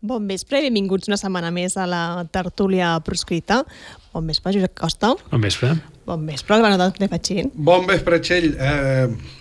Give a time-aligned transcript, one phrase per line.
[0.00, 3.60] Bon vespre i benvinguts una setmana més a la tertúlia proscrita.
[4.14, 5.12] Bon vespre, Josep Costa.
[5.28, 5.74] Bon vespre.
[6.08, 7.50] Bon vespre, Albano de Patxín.
[7.54, 8.54] Bon vespre, Txell.
[8.56, 9.36] Eh,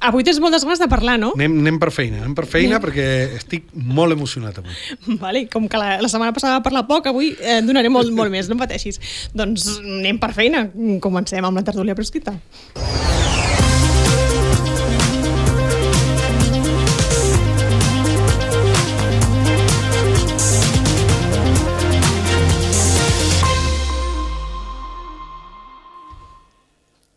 [0.00, 1.34] Avui tens moltes ganes de parlar, no?
[1.36, 3.04] anem, anem per feina, anem per feina perquè
[3.36, 4.72] estic molt emocionat avui.
[5.20, 8.32] Vale, com que la, la setmana passada va parlar poc, avui eh, donaré molt, molt
[8.32, 8.96] més, no em pateixis.
[9.36, 10.64] Doncs anem per feina.
[11.04, 12.34] Comencem amb la tertúlia proscrita.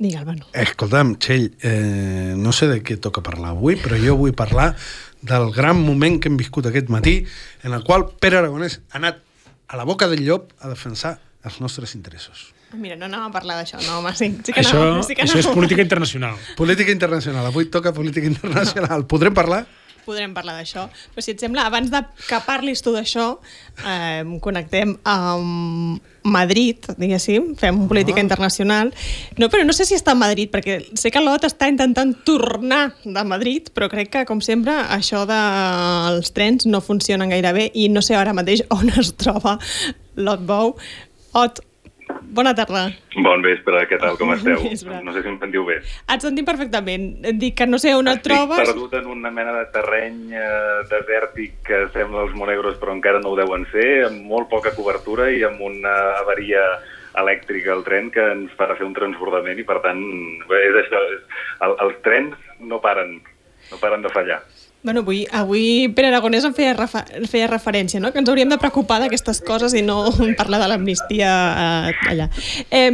[0.03, 0.45] Digue, Albano.
[0.52, 4.73] Escolta'm, Txell, eh, no sé de què toca parlar avui, però jo vull parlar
[5.23, 7.21] del gran moment que hem viscut aquest matí,
[7.63, 9.21] en el qual Pere Aragonès ha anat
[9.71, 11.16] a la boca del llop a defensar
[11.47, 12.49] els nostres interessos.
[12.73, 15.23] Mira, no anàvem a parlar d'això, no, home, sí, sí que Això, anàvem, sí que
[15.23, 15.59] això és anàvem.
[15.61, 16.35] política internacional.
[16.58, 19.05] Política internacional, avui toca política internacional.
[19.08, 19.63] Podrem parlar?
[20.05, 20.88] Podrem parlar d'això.
[21.13, 23.38] Però si et sembla, abans de que parlis tu d'això,
[23.88, 28.23] eh, connectem amb Madrid, diguéssim, fem política Ah.
[28.23, 28.94] internacional.
[29.38, 32.94] No, però no sé si està a Madrid, perquè sé que l'OT està intentant tornar
[33.03, 37.89] de Madrid, però crec que, com sempre, això dels trens no funcionen gaire bé i
[37.89, 39.58] no sé ara mateix on es troba
[40.16, 40.75] l'Ot Bou.
[41.33, 41.59] Ot,
[42.29, 42.85] bona tarda.
[43.23, 44.57] Bon vespre, què tal, com Bon esteu?
[44.63, 45.02] vespre.
[45.03, 45.79] No sé si em sentiu bé.
[46.13, 47.25] Et sentim perfectament.
[47.25, 48.57] Et dic que no sé on et Estic trobes.
[48.67, 53.29] perdut en una mena de terreny eh, desèrtic que sembla els Monegros però encara no
[53.33, 56.63] ho deuen ser, amb molt poca cobertura i amb una avaria
[57.19, 59.99] elèctrica al tren que ens farà fer un transbordament i per tant
[60.49, 61.21] bé, és això, és,
[61.61, 63.19] el, els trens no paren,
[63.71, 64.39] no paren de fallar.
[64.84, 68.12] Bueno, avui, avui Pere Aragonès en feia, refer feia referència, no?
[68.12, 70.09] que ens hauríem de preocupar d'aquestes coses i no
[70.40, 71.30] parlar de l'amnistia
[71.88, 72.28] eh, allà.
[72.70, 72.92] Eh,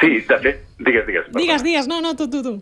[0.00, 1.26] Sí, de fet, digues, digues.
[1.26, 1.40] perdona.
[1.42, 2.54] digues, digues, no, no, tu, tu, tu.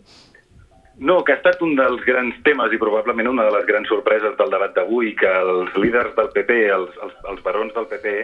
[1.00, 4.34] No, que ha estat un dels grans temes i probablement una de les grans sorpreses
[4.36, 8.16] del debat d'avui, que els líders del PP, els, els, els barons del PP,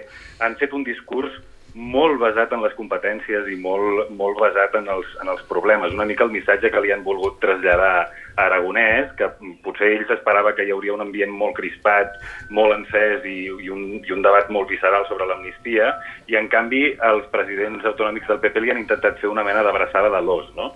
[0.44, 1.32] han fet un discurs
[1.76, 5.92] molt basat en les competències i molt, molt basat en els, en els problemes.
[5.92, 9.28] Una mica el missatge que li han volgut traslladar a Aragonès, que
[9.64, 12.16] potser ell s'esperava que hi hauria un ambient molt crispat,
[12.48, 15.92] molt encès i, i, un, i un debat molt visceral sobre l'amnistia,
[16.32, 20.08] i en canvi els presidents autonòmics del PP li han intentat fer una mena d'abraçada
[20.16, 20.72] de l'os, no?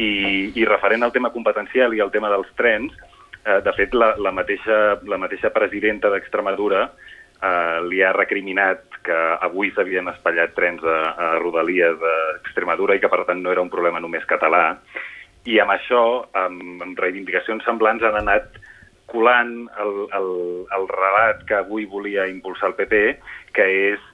[0.00, 0.10] I,
[0.56, 2.96] i referent al tema competencial i al tema dels trens,
[3.44, 9.18] eh, de fet, la, la, mateixa, la mateixa presidenta d'Extremadura eh, li ha recriminat que
[9.48, 13.72] avui s'havien espatllat trens a, a Rodalies d'Extremadura i que, per tant, no era un
[13.72, 14.78] problema només català.
[15.48, 16.02] I amb això,
[16.36, 18.60] amb, amb reivindicacions semblants, han anat
[19.08, 20.30] colant el, el,
[20.76, 23.02] el relat que avui volia impulsar el PP,
[23.56, 24.07] que és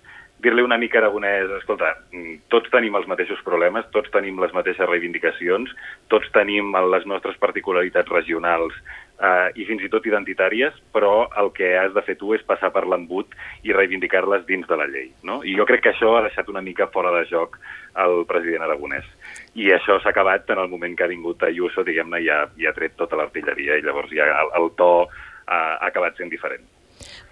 [0.44, 4.88] dir-li una mica Aragonès, escolta, mm, tots tenim els mateixos problemes, tots tenim les mateixes
[4.88, 5.72] reivindicacions,
[6.12, 8.76] tots tenim les nostres particularitats regionals
[9.20, 12.70] eh, i fins i tot identitàries, però el que has de fer tu és passar
[12.74, 13.32] per l'embut
[13.62, 15.10] i reivindicar-les dins de la llei.
[15.22, 15.40] No?
[15.44, 17.58] I jo crec que això ha deixat una mica fora de joc
[18.04, 19.06] el president aragonès.
[19.54, 22.66] I això s'ha acabat en el moment que ha vingut Ayuso, diguem-ne, i, ha, i
[22.66, 26.73] ha tret tota l'artilleria, i llavors ja el, el to eh, ha acabat sent diferent.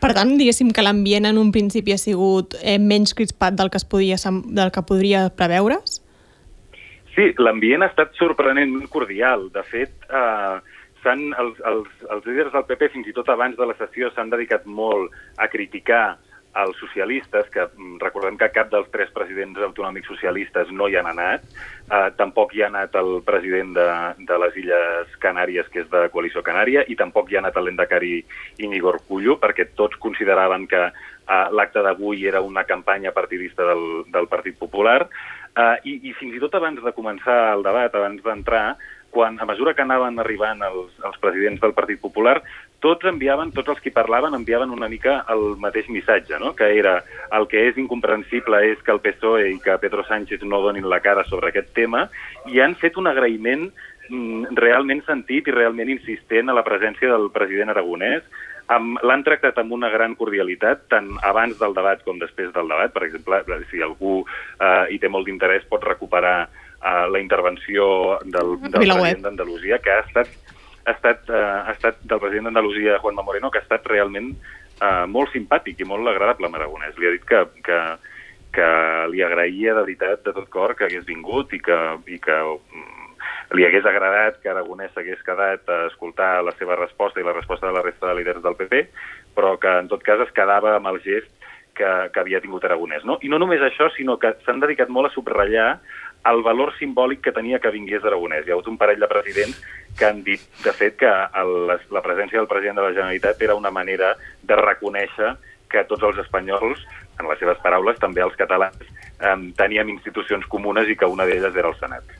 [0.02, 3.78] Per tant, diguéssim que l'ambient en un principi ha sigut eh, menys crispat del que,
[3.80, 4.18] es podia,
[4.58, 6.00] del que podria preveure's?
[7.12, 9.48] Sí, l'ambient ha estat sorprenentment cordial.
[9.54, 10.58] De fet, eh,
[11.04, 14.66] els, els, els líders del PP, fins i tot abans de la sessió, s'han dedicat
[14.66, 16.18] molt a criticar
[16.60, 21.08] els socialistes, que mm, recordem que cap dels tres presidents autonòmics socialistes no hi han
[21.08, 21.46] anat,
[21.88, 23.88] eh, tampoc hi ha anat el president de,
[24.28, 27.70] de les Illes Canàries, que és de Coalició Canària, i tampoc hi ha anat el
[27.70, 28.18] lendacari
[28.60, 34.28] Íñigo Urcullo, perquè tots consideraven que eh, l'acte d'avui era una campanya partidista del, del
[34.28, 35.06] Partit Popular,
[35.56, 38.66] eh, i, i fins i tot abans de començar el debat, abans d'entrar,
[39.12, 42.38] quan, a mesura que anaven arribant els, els presidents del Partit Popular,
[42.82, 46.52] tots enviaven, tots els que parlaven enviaven una mica el mateix missatge, no?
[46.58, 46.98] que era
[47.38, 51.00] el que és incomprensible és que el PSOE i que Pedro Sánchez no donin la
[51.04, 52.08] cara sobre aquest tema
[52.50, 53.68] i han fet un agraïment
[54.10, 58.26] mm, realment sentit i realment insistent a la presència del president aragonès.
[58.72, 62.92] L'han tractat amb una gran cordialitat, tant abans del debat com després del debat.
[62.94, 68.56] Per exemple, si algú eh, hi té molt d'interès pot recuperar eh, la intervenció del,
[68.62, 69.02] del Vilaweb.
[69.02, 70.30] president d'Andalusia, que ha estat,
[70.84, 75.04] ha estat, eh, ha estat del president d'Andalusia, Juanma Moreno, que ha estat realment eh,
[75.06, 76.96] molt simpàtic i molt agradable amb Aragonès.
[76.98, 77.78] Li ha dit que, que,
[78.56, 78.70] que
[79.12, 83.02] li agraïa de veritat, de tot cor, que hagués vingut i que, i que mm,
[83.58, 87.68] li hagués agradat que Aragonès s'hagués quedat a escoltar la seva resposta i la resposta
[87.68, 88.86] de la resta de líders del PP,
[89.36, 91.30] però que en tot cas es quedava amb el gest
[91.76, 93.04] que, que havia tingut Aragonès.
[93.08, 93.18] No?
[93.22, 95.70] I no només això, sinó que s'han dedicat molt a subratllar
[96.30, 98.46] el valor simbòlic que tenia que vingués Aragonès.
[98.46, 99.58] Hi ha hagut un parell de presidents
[99.98, 101.10] que han dit, de fet, que
[101.42, 105.34] el, la presència del president de la Generalitat era una manera de reconèixer
[105.72, 106.82] que tots els espanyols,
[107.18, 108.84] en les seves paraules, també els catalans,
[109.18, 112.18] eh, teníem institucions comunes i que una d'elles era el Senat.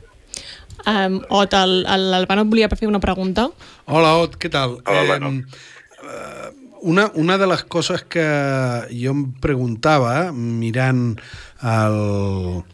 [0.88, 3.46] Um, Ot, l'Albano volia fer una pregunta.
[3.86, 4.80] Hola, Ot, què tal?
[4.82, 5.34] Hola, Albano.
[6.02, 6.50] Eh,
[6.82, 8.24] una, una de les coses que
[8.90, 11.12] jo em preguntava mirant
[11.62, 12.64] el,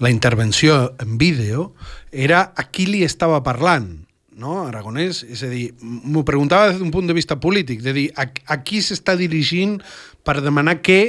[0.00, 1.74] la intervenció en vídeo
[2.10, 4.00] era a qui li estava parlant
[4.40, 5.20] no, Aragonès?
[5.28, 8.56] És a dir, m'ho preguntava des d'un punt de vista polític, de dir, a, a
[8.64, 9.76] qui s'està dirigint
[10.24, 11.02] per demanar què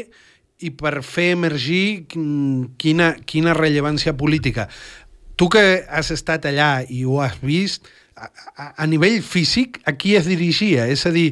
[0.61, 4.67] i per fer emergir quina, quina rellevància política.
[5.39, 7.87] Tu que has estat allà i ho has vist,
[8.19, 10.89] a, a, a nivell físic, a qui es dirigia?
[10.91, 11.31] És a dir,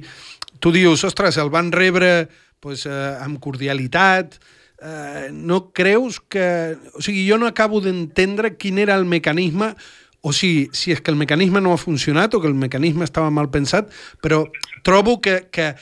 [0.63, 2.29] tu dius, ostres, el van rebre
[2.63, 4.39] pues, eh, amb cordialitat,
[4.81, 6.75] eh, no creus que...
[6.93, 9.75] O sigui, jo no acabo d'entendre quin era el mecanisme
[10.21, 13.31] o si, si és que el mecanisme no ha funcionat o que el mecanisme estava
[13.31, 14.43] mal pensat, però
[14.83, 15.73] trobo que, que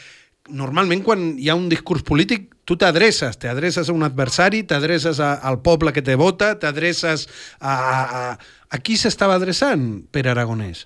[0.49, 5.61] normalment quan hi ha un discurs polític tu t'adreces, t'adreces a un adversari, t'adreces al
[5.63, 7.25] poble que te vota, t'adreces
[7.61, 10.83] a, a, a qui s'estava adreçant per Aragonès?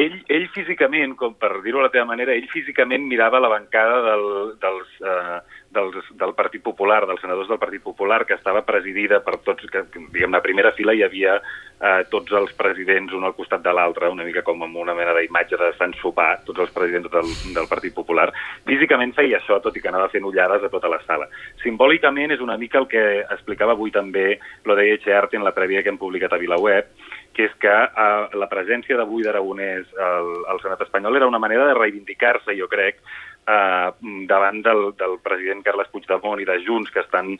[0.00, 4.00] Ell, ell físicament, com per dir-ho a la teva manera, ell físicament mirava la bancada
[4.08, 4.26] del,
[4.62, 5.38] dels, eh,
[5.70, 9.84] dels, del Partit Popular, dels senadors del Partit Popular, que estava presidida per tots, que,
[10.10, 14.10] diguem, la primera fila hi havia eh, tots els presidents un al costat de l'altre,
[14.10, 17.70] una mica com amb una mena d'imatge de Sant Sopar, tots els presidents del, del
[17.70, 18.28] Partit Popular.
[18.66, 21.30] Físicament feia això, tot i que anava fent ullades a tota la sala.
[21.62, 25.84] Simbòlicament és una mica el que explicava avui també lo de Echearte en la prèvia
[25.84, 26.92] que hem publicat a VilaWeb,
[27.36, 31.68] que és que eh, la presència d'avui d'Aragonès al, al Senat espanyol era una manera
[31.70, 32.98] de reivindicar-se, jo crec,
[33.46, 33.90] eh,
[34.28, 37.36] davant del, del president Carles Puigdemont i de Junts, que estan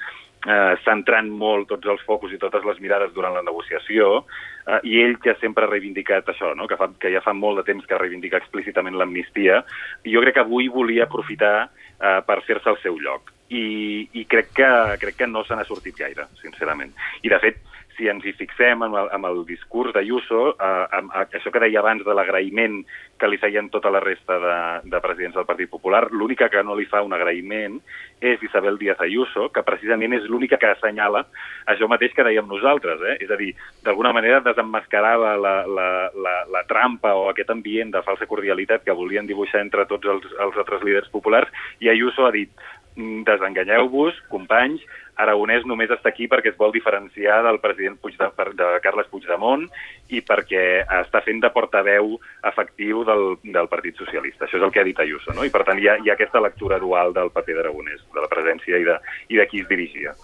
[0.46, 4.24] eh, centrant molt tots els focus i totes les mirades durant la negociació,
[4.66, 6.68] eh, i ell que sempre ha reivindicat això, no?
[6.70, 9.62] que, fa, que ja fa molt de temps que reivindica explícitament l'amnistia,
[10.06, 13.34] jo crec que avui volia aprofitar eh, per fer-se el seu lloc.
[13.50, 14.70] I, i crec, que,
[15.02, 16.92] crec que no se n'ha sortit gaire, sincerament.
[17.24, 17.58] I, de fet,
[17.96, 21.82] si ens hi fixem amb el, amb el discurs d'Ayuso, eh, amb això que deia
[21.82, 22.80] abans de l'agraïment
[23.20, 24.56] que li feien tota la resta de,
[24.90, 27.76] de presidents del Partit Popular, l'única que no li fa un agraïment
[28.20, 31.26] és Isabel Díaz Ayuso, que precisament és l'única que assenyala
[31.70, 33.16] això mateix que dèiem nosaltres, eh?
[33.24, 33.52] és a dir,
[33.84, 38.96] d'alguna manera desemmascarava la, la, la, la trampa o aquest ambient de falsa cordialitat que
[38.96, 42.50] volien dibuixar entre tots els, els altres líders populars, i Ayuso ha dit
[42.96, 44.84] mm, desenganyeu-vos, companys,
[45.20, 49.66] Aragonès només està aquí perquè es vol diferenciar del president Puigde, de Carles Puigdemont
[50.10, 52.16] i perquè està fent de portaveu
[52.50, 54.46] efectiu del, del Partit Socialista.
[54.46, 55.44] Això és el que ha dit Ayuso, no?
[55.44, 58.32] I per tant hi ha, hi ha aquesta lectura dual del paper d'Aragonès, de la
[58.32, 58.96] presència i de,
[59.28, 60.16] i de qui es dirigia.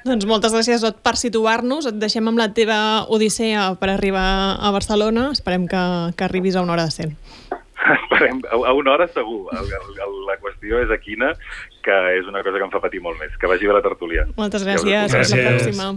[0.00, 1.90] Doncs moltes gràcies Ot, per situar-nos.
[1.90, 2.80] Et deixem amb la teva
[3.12, 5.28] odissea per arribar a Barcelona.
[5.36, 5.82] Esperem que,
[6.16, 7.59] que arribis a una hora de cent.
[7.96, 9.48] Esperem, a una hora segur.
[9.56, 11.32] El, el, la qüestió és a quina,
[11.84, 13.34] que és una cosa que em fa patir molt més.
[13.40, 14.26] Que vagi bé la tertúlia.
[14.38, 15.14] Moltes gràcies.
[15.14, 15.92] Fins la pròxima.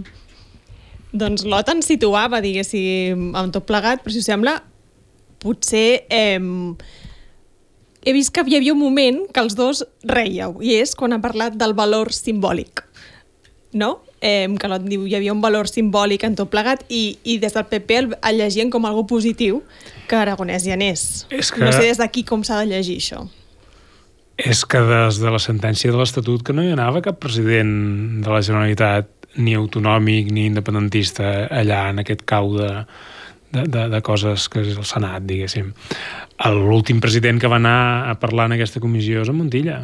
[1.14, 4.58] Doncs l'Ot ens situava, diguéssim, amb tot plegat, però si us sembla,
[5.44, 6.04] potser...
[6.10, 6.40] Eh,
[8.04, 11.22] he vist que hi havia un moment que els dos reieu, i és quan ha
[11.24, 12.84] parlat del valor simbòlic.
[13.80, 14.02] No?
[14.24, 17.52] Eh, que l'Ot diu hi havia un valor simbòlic en tot plegat i, i des
[17.58, 19.60] del PP el, el llegien com algo positiu
[20.08, 21.02] que Aragonès hi anés.
[21.28, 21.60] És que...
[21.60, 23.26] No sé des d'aquí com s'ha de llegir això.
[24.40, 28.32] És que des de la sentència de l'Estatut que no hi anava cap president de
[28.32, 29.12] la Generalitat
[29.44, 32.70] ni autonòmic ni independentista allà en aquest cau de,
[33.52, 35.74] de, de, de coses que és el Senat, diguéssim.
[36.54, 39.82] L'últim president que va anar a parlar en aquesta comissió és en Montilla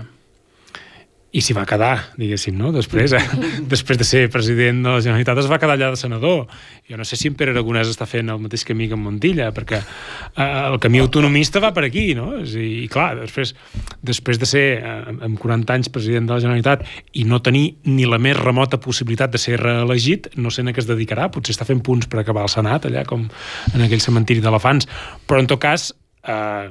[1.30, 2.72] i s'hi va quedar, diguéssim, no?
[2.74, 3.22] Després, eh?
[3.74, 6.48] després de ser president de la Generalitat es va quedar allà de senador.
[6.90, 9.52] Jo no sé si en Pere Aragonès està fent el mateix camí que en Montilla,
[9.54, 12.32] perquè eh, el camí autonomista va per aquí, no?
[12.42, 13.54] I, clar, després,
[14.02, 14.96] després de ser eh,
[15.30, 19.36] amb 40 anys president de la Generalitat i no tenir ni la més remota possibilitat
[19.36, 22.48] de ser reelegit, no sé a què es dedicarà, potser està fent punts per acabar
[22.48, 23.30] el Senat, allà com
[23.76, 24.90] en aquell cementiri d'elefants,
[25.30, 25.92] però en tot cas...
[26.26, 26.70] Eh,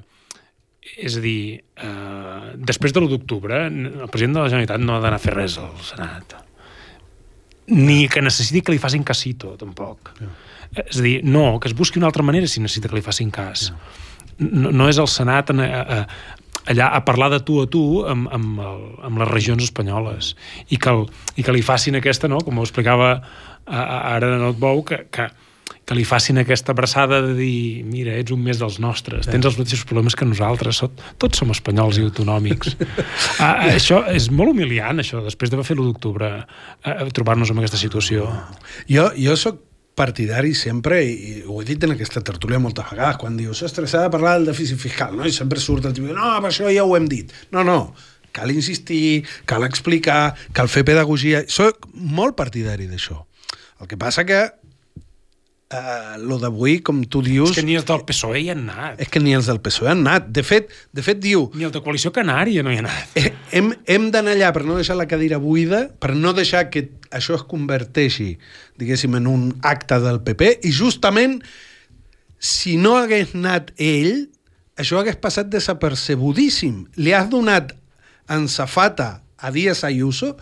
[0.96, 5.00] és a dir, eh, després de l'1 d'octubre, el president de la Generalitat no ha
[5.04, 6.36] d'anar a fer res al Senat.
[7.68, 10.14] Ni que necessiti que li facin casito, tampoc.
[10.18, 10.34] Yeah.
[10.86, 13.30] És a dir, no, que es busqui una altra manera si necessita que li facin
[13.30, 13.68] cas.
[13.68, 14.48] Yeah.
[14.48, 15.98] No, no és el Senat a, a,
[16.68, 20.34] allà a parlar de tu a tu amb, amb, el, amb les regions espanyoles
[20.68, 22.40] i que, el, i que li facin aquesta, no?
[22.44, 23.18] com ho explicava
[23.68, 25.28] ara en el Bou, que, que,
[25.88, 29.56] que li facin aquesta abraçada de dir mira, ets un més dels nostres, tens els
[29.56, 30.82] mateixos problemes que nosaltres,
[31.16, 32.74] tots som espanyols i autonòmics.
[33.44, 36.28] ah, això és molt humiliant, això, després d'haver fet l'1 d'octubre,
[36.84, 38.28] eh, trobar-nos en aquesta situació.
[38.90, 39.64] Jo, jo sóc
[39.98, 44.04] partidari sempre, i ho he dit en aquesta tertúlia moltes vegades, quan dius, ostres, s'ha
[44.04, 45.24] de parlar del dèficit fiscal, no?
[45.24, 47.32] i sempre surt el tipus, no, per això ja ho hem dit.
[47.56, 47.80] No, no,
[48.36, 51.42] cal insistir, cal explicar, cal fer pedagogia.
[51.48, 53.22] Soc molt partidari d'això.
[53.80, 54.44] El que passa que
[55.70, 57.52] eh, lo d'avui, com tu dius...
[57.52, 59.00] És que ni els del PSOE hi han anat.
[59.04, 60.30] és que ni els del PSOE han anat.
[60.34, 63.16] De fet, de fet diu, Ni el de Coalició Canària no hi ha anat.
[63.20, 66.88] eh, hem, hem d'anar allà per no deixar la cadira buida, per no deixar que
[67.14, 68.34] això es converteixi,
[68.80, 71.38] diguéssim, en un acte del PP, i justament,
[72.38, 74.28] si no hagués anat ell,
[74.78, 76.86] això hagués passat desapercebudíssim.
[77.02, 77.74] Li has donat
[78.30, 80.36] en safata a Díaz Ayuso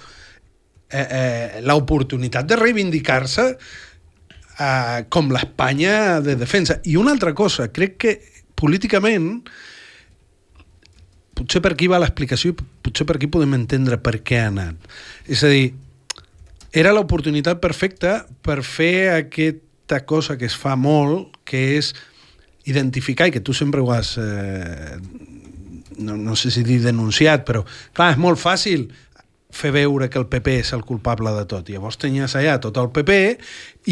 [0.90, 3.46] eh, eh, l'oportunitat de reivindicar-se
[4.58, 6.80] eh, com l'Espanya de defensa.
[6.84, 8.18] I una altra cosa, crec que
[8.56, 9.44] políticament
[11.36, 14.88] potser per aquí va l'explicació i potser per aquí podem entendre per què ha anat.
[15.28, 15.74] És a dir,
[16.76, 21.92] era l'oportunitat perfecta per fer aquesta cosa que es fa molt, que és
[22.66, 24.96] identificar, i que tu sempre ho has, eh,
[25.98, 27.62] no, no sé si dir denunciat, però
[27.94, 28.88] clar, és molt fàcil
[29.52, 31.68] fer veure que el PP és el culpable de tot.
[31.70, 33.18] Llavors tenies allà tot el PP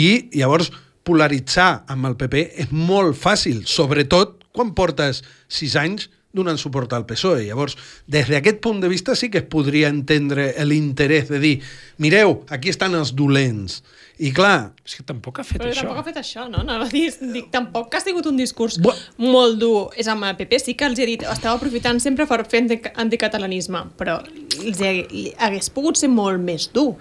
[0.01, 0.71] i llavors
[1.05, 7.07] polaritzar amb el PP és molt fàcil, sobretot quan portes sis anys donant suport al
[7.07, 7.47] PSOE.
[7.47, 7.77] Llavors,
[8.11, 11.55] des d'aquest punt de vista sí que es podria entendre l'interès de dir
[12.03, 13.83] mireu, aquí estan els dolents.
[14.19, 15.81] I clar, És que tampoc ha fet Però això.
[15.89, 16.61] tampoc ha fet això, no?
[16.63, 19.89] Anava a dir, dic, tampoc que ha sigut un discurs Bu- molt dur.
[19.99, 22.93] És amb el PP, sí que els he dit, estava aprofitant sempre per fer anti-
[22.95, 24.79] anticatalanisme, però els
[25.11, 26.95] li hagués pogut ser molt més dur.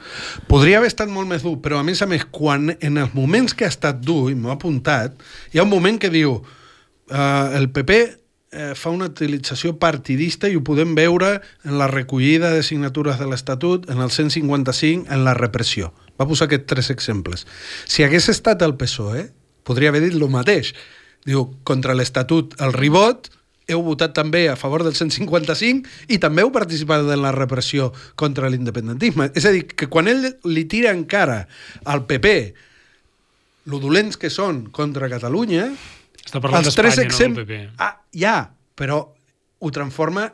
[0.50, 3.54] Podria haver estat molt més dur, però a més a més, quan en els moments
[3.54, 5.14] que ha estat dur, i m'ho ha apuntat,
[5.54, 8.00] hi ha un moment que diu uh, el PP
[8.54, 13.28] eh, fa una utilització partidista i ho podem veure en la recollida de signatures de
[13.28, 15.92] l'Estatut, en el 155, en la repressió.
[16.20, 17.48] Va posar aquests tres exemples.
[17.90, 19.28] Si hagués estat el PSOE,
[19.68, 20.74] podria haver dit el mateix.
[21.26, 23.32] Diu, contra l'Estatut, el ribot,
[23.72, 28.50] heu votat també a favor del 155 i també heu participat en la repressió contra
[28.52, 29.32] l'independentisme.
[29.36, 31.46] És a dir, que quan ell li tira encara
[31.86, 32.36] al PP
[33.72, 35.70] lo dolents que són contra Catalunya,
[36.26, 37.36] Està parlant d'Espanya, no del.
[37.44, 37.60] PP.
[37.84, 38.38] Ah, ja,
[38.80, 39.02] però
[39.60, 40.30] ho transforma...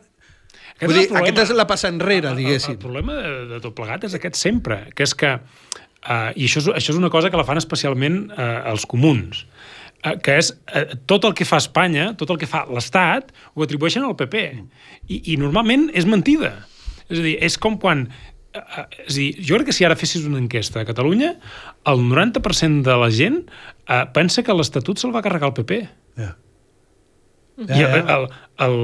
[0.80, 1.26] Aquest Vull dir, problema.
[1.28, 2.78] aquesta és la passa enrere, El- el- diguéssim.
[2.78, 6.62] El, problema de, de tot plegat és aquest sempre, que és que, uh, i això
[6.64, 9.42] és, això és una cosa que la fan especialment uh, els comuns,
[10.06, 13.66] uh, que és uh, tot el que fa Espanya, tot el que fa l'Estat, ho
[13.66, 14.46] atribueixen al PP.
[15.10, 16.54] I, I normalment és mentida.
[17.10, 18.08] És a dir, és com quan...
[18.50, 21.36] Uh, és dir, jo crec que si ara fessis una enquesta a Catalunya,
[21.92, 25.82] el 90% de la gent uh, pensa que l'Estatut se'l va carregar el PP.
[26.18, 26.32] Ja.
[27.60, 28.26] I el, el,
[28.66, 28.78] el,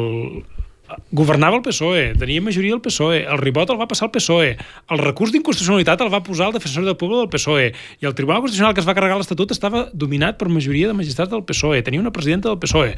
[1.16, 4.50] governava el PSOE, tenia majoria el PSOE, el ribot el va passar el PSOE,
[4.92, 7.70] el recurs d'inconstitucionalitat el va posar el defensor del poble del PSOE,
[8.02, 11.32] i el Tribunal Constitucional que es va carregar l'Estatut estava dominat per majoria de magistrats
[11.32, 12.96] del PSOE, tenia una presidenta del PSOE.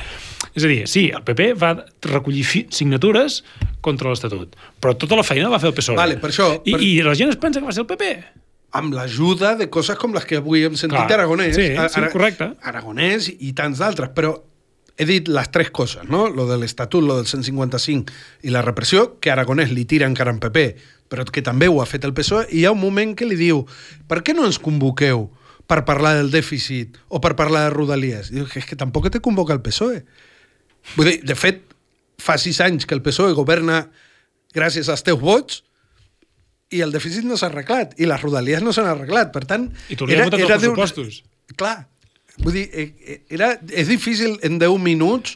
[0.58, 1.76] És a dir, sí, el PP va
[2.10, 2.44] recollir
[2.74, 3.44] signatures
[3.86, 5.96] contra l'Estatut, però tota la feina la va fer el PSOE.
[6.00, 8.12] Vale, per això- I, per- I la gent es pensa que va ser el PP.
[8.78, 11.56] amb l'ajuda de coses com les que avui hem sentit Clar, Aragonès.
[11.56, 12.50] sí, sí, correcte.
[12.62, 14.36] Aragonès i tants d'altres, però
[14.98, 16.26] he dit les tres coses, no?
[16.34, 18.14] Lo de l'Estatut, lo del 155
[18.44, 20.68] i la repressió, que Aragonès li tira encara en PP,
[21.08, 23.38] però que també ho ha fet el PSOE, i hi ha un moment que li
[23.40, 23.64] diu
[24.10, 25.28] per què no ens convoqueu
[25.68, 28.32] per parlar del dèficit o per parlar de Rodalies?
[28.32, 30.02] I diu que és que tampoc te convoca el PSOE.
[30.96, 31.62] Vull dir, de fet,
[32.18, 33.86] fa sis anys que el PSOE governa
[34.56, 35.62] gràcies als teus vots
[36.74, 39.30] i el dèficit no s'ha arreglat i les rodalies no s'han arreglat.
[39.36, 41.22] Per tant, I tu li has votat els pressupostos.
[41.56, 41.86] Clar.
[42.44, 45.36] Vull dir, eh, eh, era, és difícil en 10 minuts.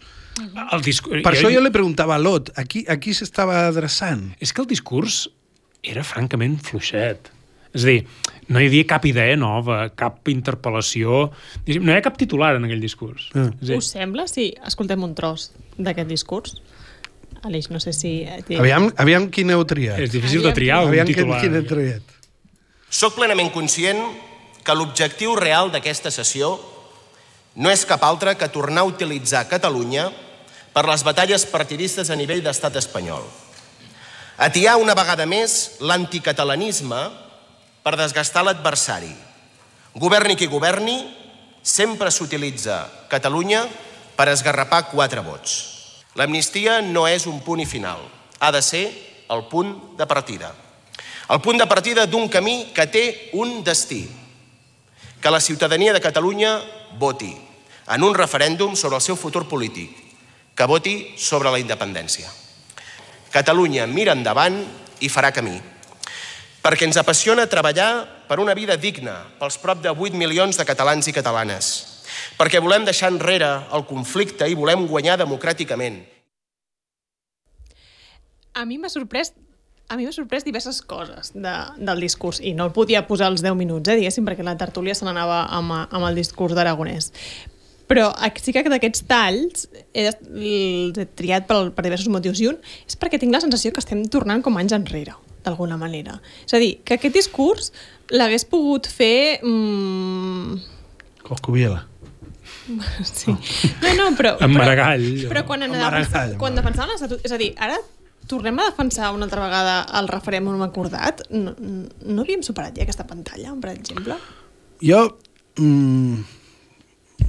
[0.71, 1.21] El discurs...
[1.25, 4.29] Per això jo li preguntava a Lot, a qui, a qui s'estava adreçant?
[4.39, 5.25] És que el discurs
[5.83, 7.31] era francament fluixet.
[7.73, 8.01] És a dir,
[8.51, 11.29] no hi havia cap idea nova, cap interpel·lació...
[11.81, 13.29] No hi ha cap titular en aquell discurs.
[13.35, 13.49] Ah.
[13.59, 16.57] Dir, Us sembla si escoltem un tros d'aquest discurs?
[17.47, 18.21] Aleix, no sé si...
[18.27, 19.99] eh, Aviam, aviam quin heu triat.
[20.03, 21.39] és difícil de triar un Aviam quin, titular.
[21.41, 22.17] quin heu triat.
[22.91, 24.01] Soc plenament conscient
[24.63, 26.53] que l'objectiu real d'aquesta sessió
[27.55, 30.07] no és cap altre que tornar a utilitzar Catalunya
[30.71, 33.25] per les batalles partidistes a nivell d'estat espanyol.
[34.41, 37.01] Atiar una vegada més l'anticatalanisme
[37.83, 39.11] per desgastar l'adversari.
[39.99, 40.95] Governi qui governi,
[41.61, 43.65] sempre s'utilitza Catalunya
[44.15, 45.59] per esgarrapar quatre vots.
[46.15, 47.99] L'amnistia no és un punt i final,
[48.39, 48.85] ha de ser
[49.31, 50.51] el punt de partida.
[51.31, 53.05] El punt de partida d'un camí que té
[53.39, 54.03] un destí,
[55.21, 56.59] que la ciutadania de Catalunya
[56.97, 57.31] voti
[57.87, 59.91] en un referèndum sobre el seu futur polític,
[60.55, 62.29] que voti sobre la independència.
[63.31, 64.57] Catalunya mira endavant
[64.99, 65.55] i farà camí,
[66.61, 71.07] perquè ens apassiona treballar per una vida digna pels prop de 8 milions de catalans
[71.07, 71.69] i catalanes,
[72.39, 76.01] perquè volem deixar enrere el conflicte i volem guanyar democràticament.
[78.53, 79.31] A mi m'ha sorprès
[79.91, 83.43] a mi m'ha sorprès diverses coses de, del discurs i no el podia posar als
[83.43, 87.11] 10 minuts, eh, diguéssim, perquè la tertúlia se n'anava amb, amb el discurs d'Aragonès.
[87.91, 88.07] Però
[88.39, 92.95] sí que d'aquests talls he, els he triat per, per diversos motius i un és
[92.95, 96.21] perquè tinc la sensació que estem tornant com anys enrere d'alguna manera.
[96.45, 97.73] És a dir, que aquest discurs
[98.15, 99.41] l'hagués pogut fer...
[99.43, 100.61] Mm,
[101.27, 101.83] Coscubiela.
[103.03, 103.33] sí.
[103.33, 104.37] No, no, però...
[104.39, 105.09] Però, Maragall.
[105.27, 107.27] Però quan, Amb anava, Maragall, quan defensaven l'Estatut...
[107.27, 107.81] És a dir, ara
[108.31, 111.25] tornem a defensar una altra vegada el referèndum acordat?
[111.29, 114.17] No, no havíem superat ja aquesta pantalla, per exemple?
[114.81, 115.03] Jo...
[115.59, 116.21] Mm,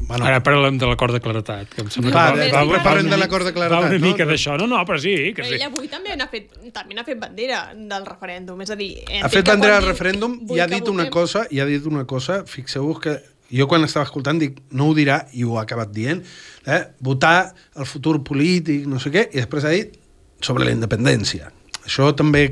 [0.08, 2.70] bueno, Ara parlem de l'acord de claretat, que em sembla Clar, que de- va, de-
[2.72, 4.06] va, parlem una de l'acord de Va claretat, una no?
[4.06, 4.56] mica d'això.
[4.60, 5.12] No, no, però sí.
[5.36, 5.58] Que Però sí.
[5.58, 8.60] ell avui també n'ha fet, també n'ha fet bandera del referèndum.
[8.64, 8.90] És a dir...
[9.22, 12.42] ha fet bandera al referèndum i ha dit una cosa, i ha dit una cosa,
[12.48, 13.16] fixeu-vos que
[13.52, 16.22] jo quan estava escoltant dic, no ho dirà, i ho ha acabat dient,
[16.66, 16.80] eh?
[17.04, 19.98] votar el futur polític, no sé què, i després ha dit
[20.42, 21.50] sobre la independència.
[21.86, 22.44] Això també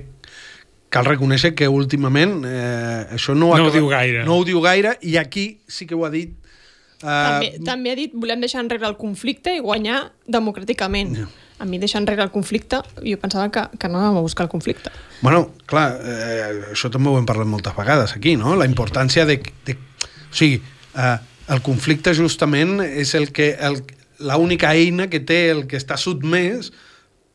[0.91, 4.25] cal reconèixer que últimament eh, això no, ho No ho acabat- diu gaire.
[4.27, 7.99] No ho diu gaire, i aquí sí que ho ha dit eh, També, també ha
[7.99, 11.15] dit volem deixar enrere el conflicte i guanyar democràticament.
[11.21, 11.29] Ja.
[11.61, 14.51] A mi deixar enrere el conflicte, jo pensava que, que no anàvem a buscar el
[14.51, 14.91] conflicte.
[15.21, 18.57] Bueno, clar, eh, això també ho hem parlat moltes vegades aquí, no?
[18.57, 19.39] La importància de...
[19.67, 20.61] de o sigui,
[20.97, 21.17] eh,
[21.51, 23.81] el conflicte justament és el que el,
[24.23, 26.71] l'única eina que té el que està sotmès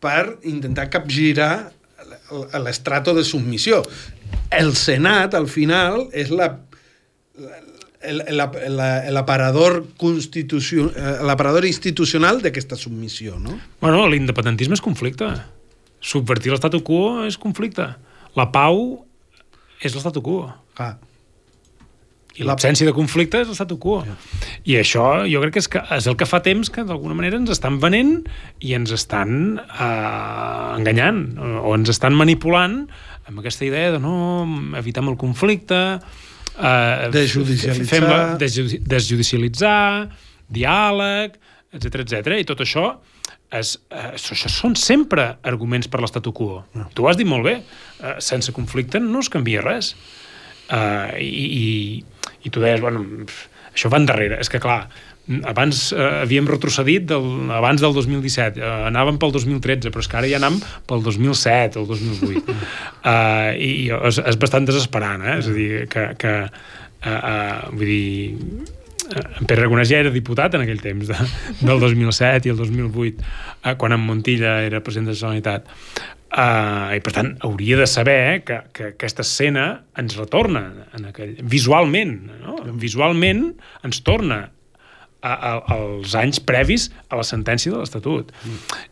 [0.04, 1.72] per intentar capgirar
[2.64, 3.82] l'estrato de submissió.
[4.54, 6.50] El Senat, al final, és la,
[8.02, 8.80] el, el, el,
[9.16, 13.58] l'aparador eh, l'aparador institucional d'aquesta submissió, no?
[13.82, 15.30] Bueno, l'independentisme és conflicte.
[16.06, 17.88] Subvertir l'estatu quo és conflicte.
[18.38, 19.06] La pau
[19.82, 20.50] és l'estatu quo.
[20.78, 20.96] Clar.
[22.36, 24.02] I l'absència de conflicte és l'estatu quo.
[24.68, 27.38] I això jo crec que és, que és el que fa temps que d'alguna manera
[27.40, 28.26] ens estan venent
[28.60, 32.82] i ens estan eh, enganyant o, o ens estan manipulant
[33.30, 34.44] amb aquesta idea de no,
[34.78, 35.80] evitem el conflicte,
[36.60, 38.04] eh, Desjudicialitzar.
[38.04, 40.10] fem- desju- desjudicialitzar,
[40.52, 41.40] diàleg,
[41.74, 42.36] etc etc.
[42.40, 42.90] I tot això
[43.56, 46.66] és, eh, això, són sempre arguments per l'estatu quo.
[46.76, 46.90] No.
[46.94, 47.62] Tu ho has dit molt bé.
[48.04, 49.96] Eh, sense conflicte no es canvia res.
[50.66, 52.04] Uh, i, i,
[52.44, 53.04] i tu deies, bueno,
[53.72, 54.40] això va endarrere.
[54.44, 54.86] És que, clar,
[55.50, 60.20] abans uh, havíem retrocedit del, abans del 2017, uh, anàvem pel 2013, però és que
[60.22, 60.60] ara ja anam
[60.90, 62.56] pel 2007 o el 2008.
[62.56, 65.38] uh, I i és, és bastant desesperant, eh?
[65.42, 66.10] És a dir, que...
[66.22, 66.40] que
[67.06, 68.66] uh, uh, vull dir,
[69.14, 71.28] eh, en Pere Aragonès ja era diputat en aquell temps, de,
[71.68, 73.30] del 2007 i el 2008,
[73.64, 75.74] eh, quan en Montilla era president de la Generalitat.
[76.36, 80.66] Uh, I, per tant, hauria de saber que, que aquesta escena ens retorna
[80.98, 82.18] en aquell, visualment.
[82.42, 82.58] No?
[82.82, 83.46] Visualment
[83.88, 84.42] ens torna
[85.26, 88.34] a, a, als anys previs a la sentència de l'Estatut.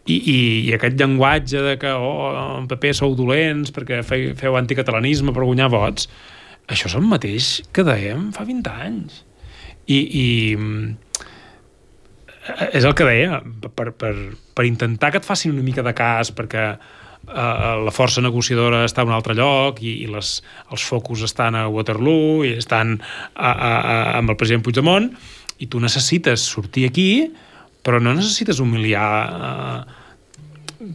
[0.08, 0.38] I, i,
[0.69, 5.43] I aquest llenguatge de que oh, en PP sou dolents perquè feu, feu anticatalanisme per
[5.43, 6.08] guanyar vots,
[6.71, 9.21] això és el mateix que dèiem fa 20 anys.
[9.84, 11.13] I, i mm,
[12.71, 13.43] és el que deia,
[13.75, 14.15] per, per,
[14.56, 19.01] per intentar que et facin una mica de cas, perquè eh, la força negociadora està
[19.03, 20.36] a un altre lloc i, i les,
[20.71, 25.07] els focus estan a Waterloo i estan a, a, a, amb el president Puigdemont
[25.63, 27.07] i tu necessites sortir aquí
[27.83, 29.79] però no necessites humiliar eh,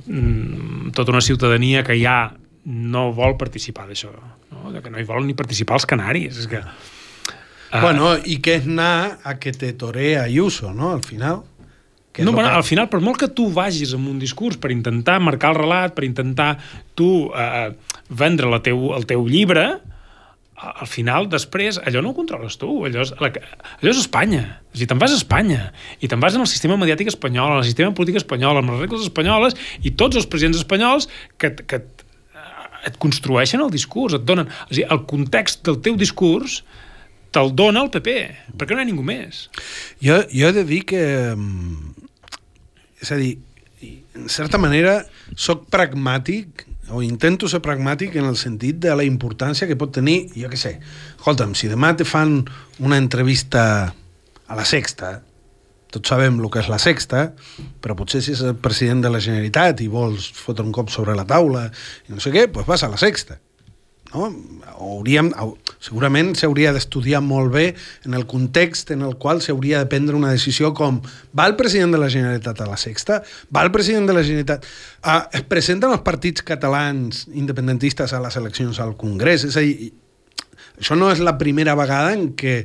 [0.05, 2.21] mm, tota una ciutadania que ja
[2.69, 4.73] no vol participar d'això, no?
[4.83, 6.41] Que no hi volen ni participar els canaris.
[6.43, 6.61] És que,
[7.71, 7.83] Ah.
[7.83, 11.43] Bueno, i que és anar a que te torea Ayuso, no?, al final.
[12.19, 14.73] Que no, bueno, que- al final, per molt que tu vagis amb un discurs per
[14.75, 16.57] intentar marcar el relat, per intentar
[16.99, 17.71] tu eh,
[18.11, 19.69] vendre la teu, el teu llibre,
[20.59, 24.41] al final, després, allò no ho controles tu, allò és, la, allò és Espanya.
[24.75, 25.69] A dir, te'n vas a Espanya
[26.03, 28.81] i te'n vas en el sistema mediàtic espanyol, en el sistema polític espanyol, amb les
[28.83, 29.55] regles espanyoles
[29.87, 31.07] i tots els presidents espanyols
[31.39, 32.05] que, que et,
[32.91, 34.51] et construeixen el discurs, et donen...
[34.67, 36.65] A dir, el context del teu discurs
[37.31, 38.13] te'l dona el PP,
[38.59, 39.45] perquè no hi ha ningú més.
[40.03, 41.05] Jo, jo he de dir que...
[43.03, 43.37] És a dir,
[43.83, 45.03] en certa manera,
[45.37, 50.31] sóc pragmàtic o intento ser pragmàtic en el sentit de la importància que pot tenir,
[50.35, 50.79] jo què sé,
[51.19, 52.41] escolta'm, si demà te fan
[52.81, 53.65] una entrevista
[54.49, 55.19] a la Sexta,
[55.93, 57.29] tots sabem el que és la Sexta,
[57.85, 61.17] però potser si és el president de la Generalitat i vols fotre un cop sobre
[61.17, 61.69] la taula
[62.09, 63.39] i no sé què, doncs vas a la Sexta
[64.15, 64.29] no?
[64.79, 67.67] hauríem, au- segurament s'hauria d'estudiar molt bé
[68.07, 71.01] en el context en el qual s'hauria de prendre una decisió com
[71.39, 73.23] va el president de la Generalitat a la Sexta?
[73.55, 74.67] Va el president de la Generalitat?
[75.03, 79.45] Ah, es presenten els partits catalans independentistes a les eleccions al Congrés?
[79.45, 79.93] És a dir,
[80.79, 82.65] això no és la primera vegada en què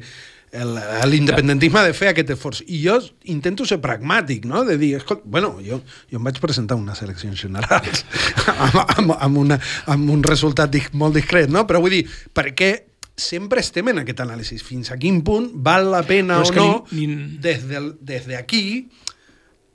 [1.10, 2.62] l'independentisme ha de fer aquest esforç.
[2.70, 3.00] I jo
[3.34, 4.64] intento ser pragmàtic, no?
[4.68, 5.80] De dir, escolta, bueno, jo,
[6.12, 8.04] jo em vaig presentar unes eleccions generals
[8.54, 9.58] amb, amb, amb, una,
[9.90, 11.66] amb un resultat molt discret, no?
[11.70, 12.72] Però vull dir, perquè
[13.18, 14.60] sempre estem en aquest anàlisi.
[14.62, 18.64] Fins a quin punt val la pena o no, ni- ni- des, del, des d'aquí,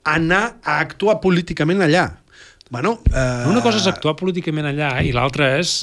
[0.09, 2.07] anar a actuar políticament allà.
[2.69, 5.81] Bueno, eh, Una cosa és actuar políticament allà i l'altra és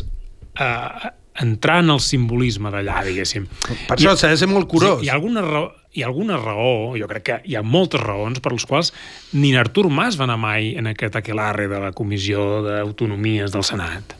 [0.55, 1.11] eh,
[1.42, 3.49] entrar en el simbolisme d'allà, diguéssim.
[3.88, 5.01] Per això s'ha de ser molt curós.
[5.01, 8.03] Sí, hi, ha alguna raó, hi ha alguna raó, jo crec que hi ha moltes
[8.03, 8.92] raons per les quals
[9.33, 14.16] ni Artur Mas va anar mai en aquest aquelarre de la Comissió d'Autonomies del Senat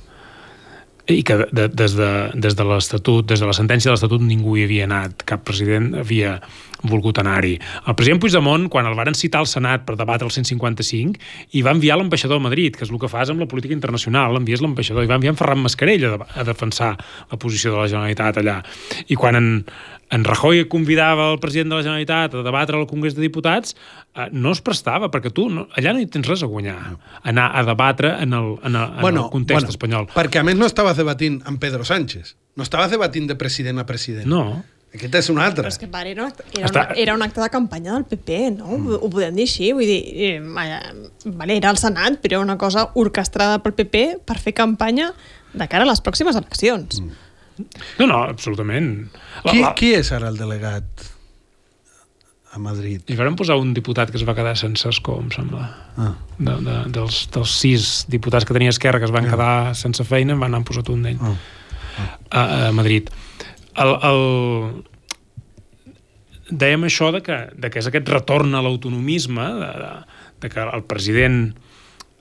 [1.09, 4.23] i que de, de, des de, des de l'Estatut, des de la sentència de l'Estatut
[4.23, 6.41] ningú hi havia anat, cap president havia
[6.87, 7.55] volgut anar-hi.
[7.89, 11.21] El president Puigdemont, quan el varen citar al Senat per debatre el 155,
[11.57, 14.35] hi va enviar l'ambaixador a Madrid, que és el que fas amb la política internacional,
[14.35, 17.89] l'envies l'ambaixador, i va enviar en Ferran Mascarell a, a defensar la posició de la
[17.93, 18.59] Generalitat allà.
[19.09, 19.51] I quan en,
[20.11, 23.75] en Rajoy convidava el president de la Generalitat a debatre al Congrés de Diputats,
[24.15, 26.79] eh, no es prestava, perquè tu no, allà no hi tens res a guanyar.
[27.27, 30.09] Anar a debatre en el, en el, en el context espanyol.
[30.15, 32.37] Perquè a més no estaves debatint amb Pedro Sánchez.
[32.57, 34.31] No estaves debatint de president a president.
[34.31, 34.63] No.
[34.97, 35.67] Aquest és un altre.
[35.67, 38.39] Però és que pare, era, era, Està- una, era un acte de campanya del PP,
[38.55, 38.71] no?
[38.79, 38.95] Mm.
[39.01, 42.87] Ho, podem dir així, vull dir, eh, vale, era al Senat, però era una cosa
[42.95, 45.11] orquestrada pel PP per fer campanya
[45.53, 47.03] de cara a les pròximes eleccions.
[47.03, 47.26] Mm.
[47.59, 48.89] No, no, absolutament.
[49.45, 51.07] La, Qui, la, qui és ara el delegat
[52.53, 53.05] a Madrid?
[53.09, 55.69] Hi varen posar un diputat que es va quedar sense escó, em sembla.
[55.97, 56.13] Ah.
[56.39, 60.37] De, de, dels, dels sis diputats que tenia Esquerra que es van quedar sense feina,
[60.37, 61.37] en van anar posat un d'ell Ah.
[62.29, 63.09] a, a Madrid.
[63.77, 64.21] El, el...
[66.47, 69.93] Dèiem això de que, de que és aquest retorn a l'autonomisme, de, de,
[70.45, 71.41] de que el president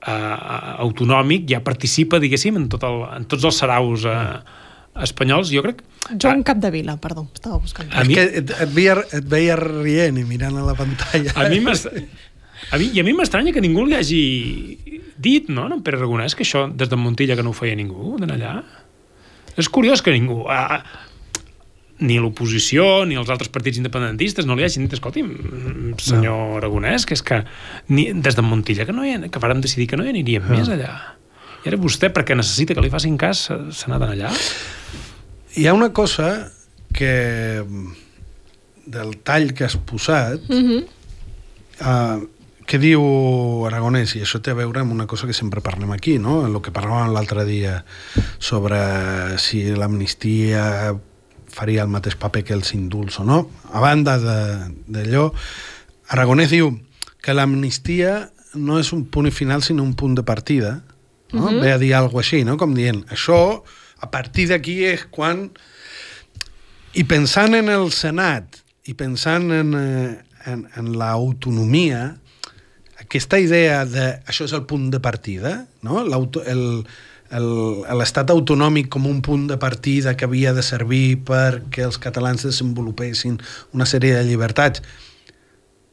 [0.08, 0.36] eh,
[0.82, 4.15] autonòmic ja participa, diguéssim, en, tot el, en tots els saraus eh,
[5.03, 5.51] espanyols.
[5.51, 5.81] Jo crec...
[6.21, 7.89] Joan Capdevila, perdó, estava buscant.
[7.91, 11.34] A és mi- que et, et, veia, et veia rient i mirant a la pantalla.
[11.36, 11.60] A mi
[12.71, 14.21] a mi, I a mi m'estranya que ningú li hagi
[15.21, 18.15] dit, no, en Pere Aragonès, que això des de Montilla que no ho feia ningú,
[18.19, 18.53] d'anar allà.
[19.60, 20.81] És curiós que ningú, a,
[21.99, 25.23] ni l'oposició ni els altres partits independentistes no li hagin dit, escolti,
[26.03, 26.58] senyor no.
[26.60, 27.43] Aragonès, que és que
[27.88, 30.58] ni, des de Montilla que, no hi, que vàrem decidir que no hi aniríem no.
[30.58, 30.95] més allà.
[31.65, 34.32] I ara vostè, perquè necessita que li facin cas, n'ha d'anar allà?
[35.58, 36.51] Hi ha una cosa
[36.93, 37.63] que
[38.86, 40.84] del tall que has posat Mm -hmm.
[41.82, 42.28] uh,
[42.65, 43.01] que diu
[43.67, 46.45] Aragonès, i això té a veure amb una cosa que sempre parlem aquí, no?
[46.47, 47.86] el que parlàvem l'altre dia
[48.39, 50.95] sobre si l'amnistia
[51.47, 53.49] faria el mateix paper que els indults o no.
[53.71, 55.32] A banda de- d'allò,
[56.10, 56.80] Aragonès diu
[57.21, 60.82] que l'amnistia no és un punt final, sinó un punt de partida.
[61.36, 61.45] No?
[61.45, 61.62] Uh -huh.
[61.62, 62.58] Ve a dir alguna així, no?
[62.58, 63.62] com dient, això,
[64.00, 65.52] a partir d'aquí és quan
[66.93, 72.15] i pensant en el Senat i pensant en, eh, en, en l'autonomia,
[73.02, 76.02] aquesta idea de això és el punt de partida, no?
[76.02, 76.86] El-
[77.36, 83.39] l'estat autonòmic com un punt de partida que havia de servir perquè els catalans desenvolupessin
[83.74, 84.84] una sèrie de llibertats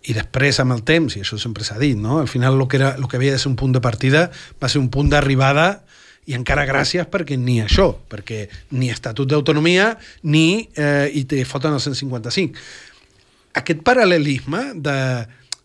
[0.02, 2.18] i després amb el temps, i això sempre s'ha dit, no?
[2.20, 4.28] al final el que, era, el que havia de ser un punt de partida
[4.62, 5.84] va ser un punt d'arribada
[6.26, 8.46] i encara gràcies perquè ni això, perquè
[8.78, 9.92] ni Estatut d'Autonomia
[10.30, 12.58] ni eh, i te foten el 155.
[13.58, 14.98] Aquest paral·lelisme de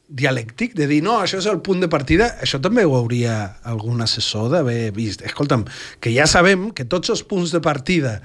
[0.08, 4.02] dialèctic, de dir, no, això és el punt de partida, això també ho hauria algun
[4.02, 5.24] assessor d'haver vist.
[5.28, 5.66] Escolta'm,
[6.00, 8.22] que ja sabem que tots els punts de partida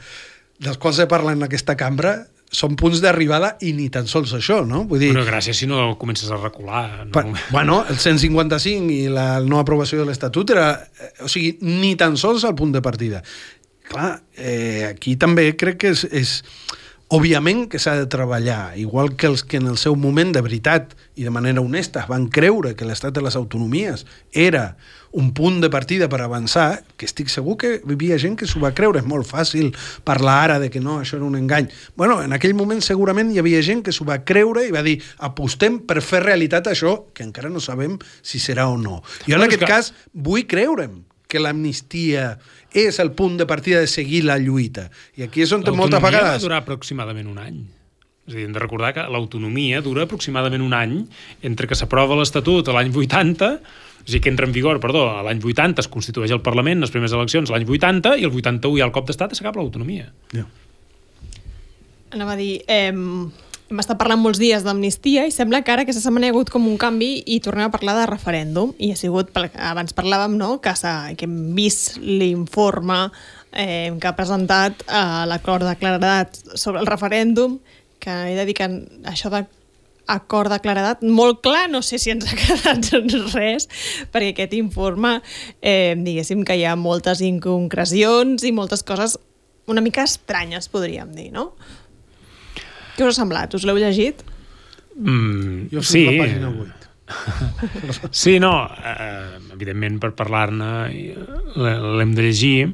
[0.62, 2.20] dels quals se parla en aquesta cambra
[2.52, 4.82] són punts d'arribada i ni tan sols això, no?
[4.84, 7.06] Vull dir, Bueno, gràcies si no comences a recular.
[7.06, 7.10] No?
[7.14, 10.66] Pa, bueno, el 155 i la no aprovació de l'Estatut era...
[11.00, 13.22] eh, O sigui, ni tan sols el punt de partida.
[13.88, 16.04] Clar, eh, aquí també crec que és...
[16.12, 16.36] és
[17.12, 20.94] òbviament que s'ha de treballar, igual que els que en el seu moment de veritat
[21.20, 24.78] i de manera honesta van creure que l'estat de les autonomies era
[25.12, 28.62] un punt de partida per avançar, que estic segur que hi havia gent que s'ho
[28.64, 29.02] va creure.
[29.02, 29.74] És molt fàcil
[30.08, 31.68] parlar ara de que no, això era un engany.
[32.00, 34.96] Bueno, en aquell moment segurament hi havia gent que s'ho va creure i va dir
[35.20, 39.02] apostem per fer realitat això, que encara no sabem si serà o no.
[39.28, 42.38] Jo en aquest que- cas vull creure'm que l'amnistia
[42.74, 44.88] és el punt de partida de seguir la lluita.
[45.18, 46.42] I aquí és on moltes L'autonomia va vegades...
[46.44, 47.62] durar aproximadament un any.
[48.22, 50.98] És a dir, hem de recordar que l'autonomia dura aproximadament un any
[51.42, 53.48] entre que s'aprova l'Estatut a l'any 80,
[54.02, 56.80] és a dir, que entra en vigor, perdó, a l'any 80 es constitueix el Parlament,
[56.82, 59.60] les primeres eleccions l'any 80, i el 81 hi ha el cop d'estat i s'acaba
[59.60, 60.12] l'autonomia.
[60.34, 60.46] Ja.
[62.12, 62.92] Anava a dir, eh,
[63.72, 66.76] hem estat parlant molts dies d'amnistia i sembla que ara aquesta setmana hagut com un
[66.80, 70.74] canvi i tornem a parlar de referèndum i ha sigut, abans parlàvem, no?, que,
[71.16, 73.06] que hem vist l'informe
[73.52, 77.58] eh, que ha presentat eh, l'acord de claredat sobre el referèndum
[78.02, 78.68] que he de dir que
[79.08, 79.46] això de
[80.12, 82.90] acord de claredat, molt clar, no sé si ens ha quedat
[83.32, 83.68] res,
[84.12, 85.20] perquè aquest informe,
[85.62, 89.16] eh, diguéssim que hi ha moltes inconcrecions i moltes coses
[89.70, 91.52] una mica estranyes, podríem dir, no?
[93.02, 93.54] Què us ha semblat?
[93.58, 94.20] Us l'heu llegit?
[94.94, 95.90] Mm, Jo sí.
[95.90, 96.02] sí.
[96.06, 96.78] la pàgina 8.
[98.22, 101.16] Sí, no, eh, evidentment per parlar-ne eh,
[101.98, 102.68] l'hem de llegir.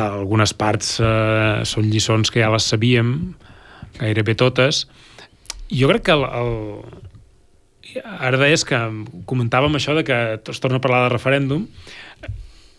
[0.00, 3.12] Algunes parts eh, són lliçons que ja les sabíem,
[3.98, 4.86] gairebé totes.
[5.68, 8.02] Jo crec que el, el...
[8.16, 8.80] ara deies que
[9.28, 11.68] comentàvem això de que es torna a parlar de referèndum.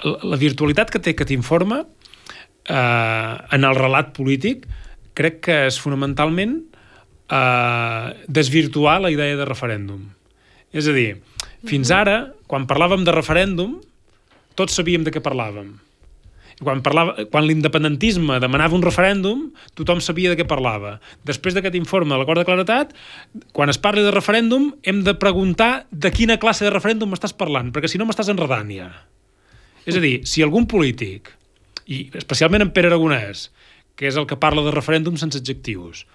[0.01, 4.65] La, la virtualitat que té aquest informe eh, en el relat polític
[5.21, 6.57] crec que és fonamentalment
[7.31, 10.10] eh, desvirtuar la idea de referèndum.
[10.71, 11.21] És a dir,
[11.67, 13.79] fins ara, quan parlàvem de referèndum,
[14.60, 15.71] tots sabíem de què parlàvem.
[16.62, 20.99] Quan, parlava, quan l'independentisme demanava un referèndum, tothom sabia de què parlava.
[21.25, 22.93] Després d'aquest informe de l'acord de claretat,
[23.57, 27.71] quan es parli de referèndum, hem de preguntar de quina classe de referèndum m'estàs parlant,
[27.73, 28.91] perquè si no m'estàs enredant ja.
[29.89, 31.34] És a dir, si algun polític,
[31.89, 33.47] i especialment en Pere Aragonès,
[34.01, 36.07] que és el que parla de referèndum sense adjectius,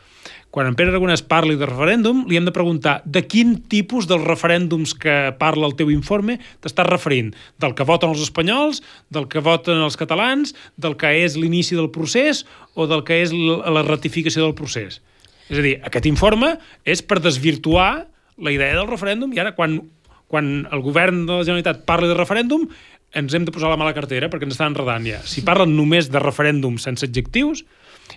[0.50, 4.24] quan en Pere Aragonès parli de referèndum, li hem de preguntar de quin tipus dels
[4.26, 7.28] referèndums que parla el teu informe t'estàs referint?
[7.62, 8.80] Del que voten els espanyols,
[9.12, 12.42] del que voten els catalans, del que és l'inici del procés
[12.74, 15.02] o del que és la ratificació del procés?
[15.46, 19.78] És a dir, aquest informe és per desvirtuar la idea del referèndum i ara quan,
[20.26, 22.66] quan el govern de la Generalitat parli de referèndum
[23.14, 25.20] ens hem de posar la mala cartera perquè ens estan enredant ja.
[25.24, 27.64] Si parlen només de referèndum sense adjectius,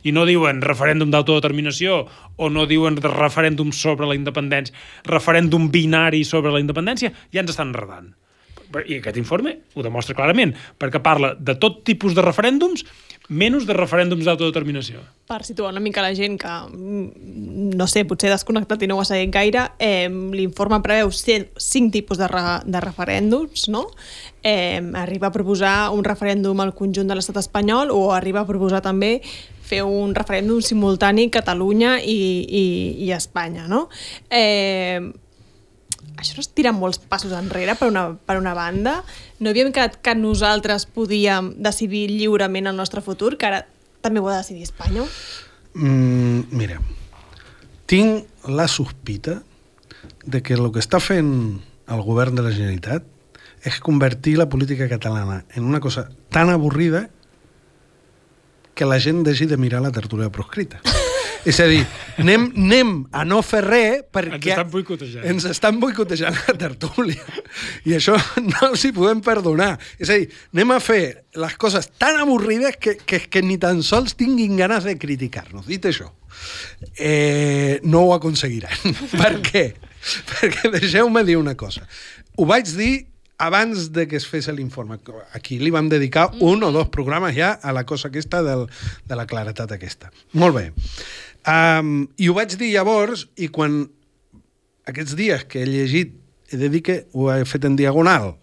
[0.03, 2.03] i no diuen referèndum d'autodeterminació
[2.37, 4.75] o no diuen de referèndum sobre la independència,
[5.09, 8.13] referèndum binari sobre la independència, ja ens estan enredant.
[8.85, 12.85] I aquest informe ho demostra clarament, perquè parla de tot tipus de referèndums
[13.29, 15.03] menys de referèndums d'autodeterminació.
[15.29, 19.01] Per situar una mica la gent que, mm, no sé, potser desconnectat i no ho
[19.01, 23.87] ha seguit gaire, eh, l'informe preveu cinc tipus de, re, de referèndums, no?
[24.41, 28.81] Eh, arriba a proposar un referèndum al conjunt de l'estat espanyol o arriba a proposar
[28.81, 29.21] també
[29.61, 33.89] fer un referèndum simultani Catalunya i, i, i Espanya, no?
[34.29, 35.11] Eh,
[36.19, 38.99] això no es tira molts passos enrere per una, per una banda.
[39.39, 43.61] No havíem quedat que nosaltres podíem decidir lliurement el nostre futur, que ara
[44.03, 45.05] també ho ha de decidir Espanya?
[45.73, 46.79] Mm, mira,
[47.89, 49.39] tinc la sospita
[50.25, 51.31] de que el que està fent
[51.89, 53.07] el govern de la Generalitat
[53.65, 57.09] és convertir la política catalana en una cosa tan avorrida
[58.75, 60.79] que la gent deixi de mirar la tertúlia proscrita.
[61.47, 61.81] És a dir,
[62.19, 64.51] anem, anem a no fer res perquè...
[64.51, 65.25] Ens estan boicotejant.
[65.31, 67.25] Ens estan boicotejant la tertúlia.
[67.87, 68.17] I això
[68.49, 69.73] no els hi podem perdonar.
[69.97, 71.03] És a dir, anem a fer
[71.39, 75.67] les coses tan avorrides que, que, que ni tan sols tinguin ganes de criticar-nos.
[75.69, 76.09] Dit això,
[76.97, 78.95] eh, no ho aconseguiran.
[79.21, 79.69] per què?
[80.33, 81.85] Perquè deixeu-me dir una cosa.
[82.39, 82.93] Ho vaig dir
[83.39, 84.99] abans de que es fes l'informe.
[85.33, 88.67] Aquí li vam dedicar un o dos programes ja a la cosa aquesta del,
[89.07, 90.11] de la claretat aquesta.
[90.33, 90.65] Molt bé.
[91.47, 93.85] Um, I ho vaig dir llavors, i quan
[94.91, 96.11] aquests dies que he llegit,
[96.51, 98.33] he de dir que ho he fet en diagonal,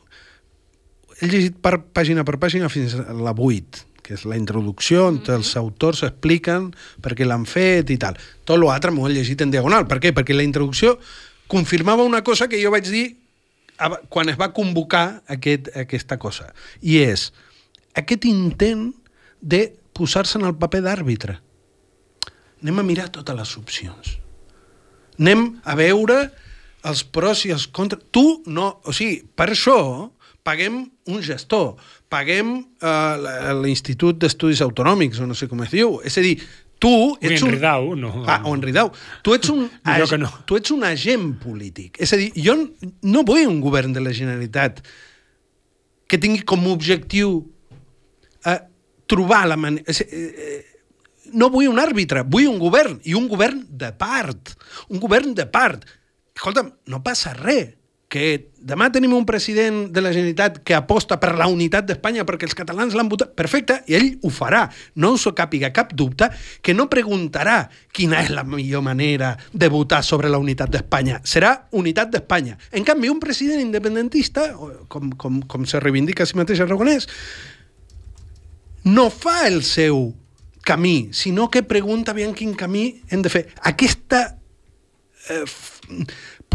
[1.20, 5.20] he llegit per pàgina per pàgina fins a la 8, que és la introducció on
[5.34, 6.70] els autors expliquen
[7.04, 8.16] per què l'han fet i tal.
[8.48, 9.84] Tot l'altre m'ho he llegit en diagonal.
[9.90, 10.14] Per què?
[10.16, 10.96] Perquè la introducció
[11.52, 13.06] confirmava una cosa que jo vaig dir
[14.08, 16.50] quan es va convocar aquest, aquesta cosa.
[16.80, 17.30] I és
[17.96, 18.90] aquest intent
[19.40, 21.38] de posar-se en el paper d'àrbitre.
[22.62, 24.16] Anem a mirar totes les opcions.
[25.20, 26.18] Anem a veure
[26.86, 28.04] els pros i els contres.
[28.12, 28.76] Tu no...
[28.84, 29.78] O sigui, per això
[30.46, 31.74] paguem un gestor,
[32.12, 35.98] paguem eh, l'Institut d'Estudis Autonòmics, o no sé com es diu.
[36.06, 36.36] És a dir,
[36.78, 36.92] tu
[37.24, 37.52] ets un...
[37.54, 38.12] Ridau, no.
[38.28, 38.92] Ah, o en Ridau.
[39.24, 39.66] Tu ets un,
[40.10, 40.30] que no.
[40.46, 42.00] tu ets un agent polític.
[42.02, 42.56] És a dir, jo
[43.02, 44.82] no vull un govern de la Generalitat
[46.06, 47.38] que tingui com a objectiu
[48.46, 48.60] eh,
[49.08, 49.96] trobar la manera...
[50.10, 50.62] Eh,
[51.36, 54.52] no vull un àrbitre, vull un govern, i un govern de part.
[54.92, 55.82] Un govern de part.
[56.36, 57.75] Escolta'm, no passa res
[58.08, 62.46] que demà tenim un president de la Generalitat que aposta per la unitat d'Espanya perquè
[62.46, 64.66] els catalans l'han votat, perfecte, i ell ho farà.
[64.94, 66.28] No us càpiga cap dubte
[66.62, 71.20] que no preguntarà quina és la millor manera de votar sobre la unitat d'Espanya.
[71.26, 72.56] Serà unitat d'Espanya.
[72.70, 74.52] En canvi, un president independentista,
[74.88, 77.10] com, com, com se reivindica a si mateix Aragonès,
[78.86, 80.14] no fa el seu
[80.66, 83.46] camí, sinó que pregunta bien quin camí hem de fer.
[83.62, 84.38] Aquesta
[85.30, 85.44] eh,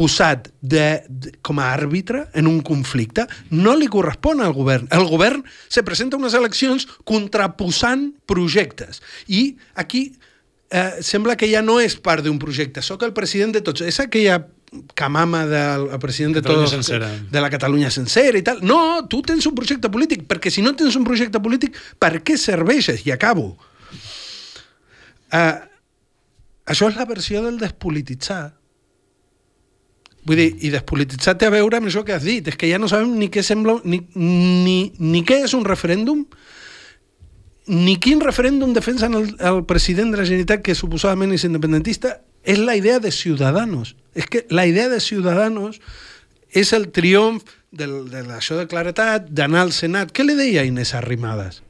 [0.02, 4.90] posat de, de, com a àrbitre en un conflicte no li correspon al govern.
[4.90, 9.04] El govern se presenta a unes eleccions contraposant projectes.
[9.30, 10.08] I aquí
[10.72, 13.86] eh, sembla que ja no és part d'un projecte, sóc el president de tots.
[13.86, 14.40] És aquella
[14.96, 17.10] camama del el president de Catalunya tots, sencera.
[17.32, 18.62] de la Catalunya sencera i tal.
[18.64, 22.40] No, tu tens un projecte polític, perquè si no tens un projecte polític, per què
[22.40, 23.04] serveixes?
[23.06, 23.52] I acabo.
[25.32, 25.60] Uh,
[26.72, 28.61] això és la versió del despolititzar.
[30.27, 32.77] Vull dir, i despolititzar té a veure amb això que has dit, és que ja
[32.81, 36.25] no sabem ni què sembla, ni, ni, ni què és un referèndum,
[37.71, 42.62] ni quin referèndum defensen el, el president de la Generalitat, que suposadament és independentista, és
[42.62, 43.95] la idea de Ciudadanos.
[44.13, 45.81] És que la idea de Ciudadanos
[46.51, 50.12] és el triomf del, de això de claretat, d'anar al Senat.
[50.13, 51.62] Què li deia Inés Arrimadas?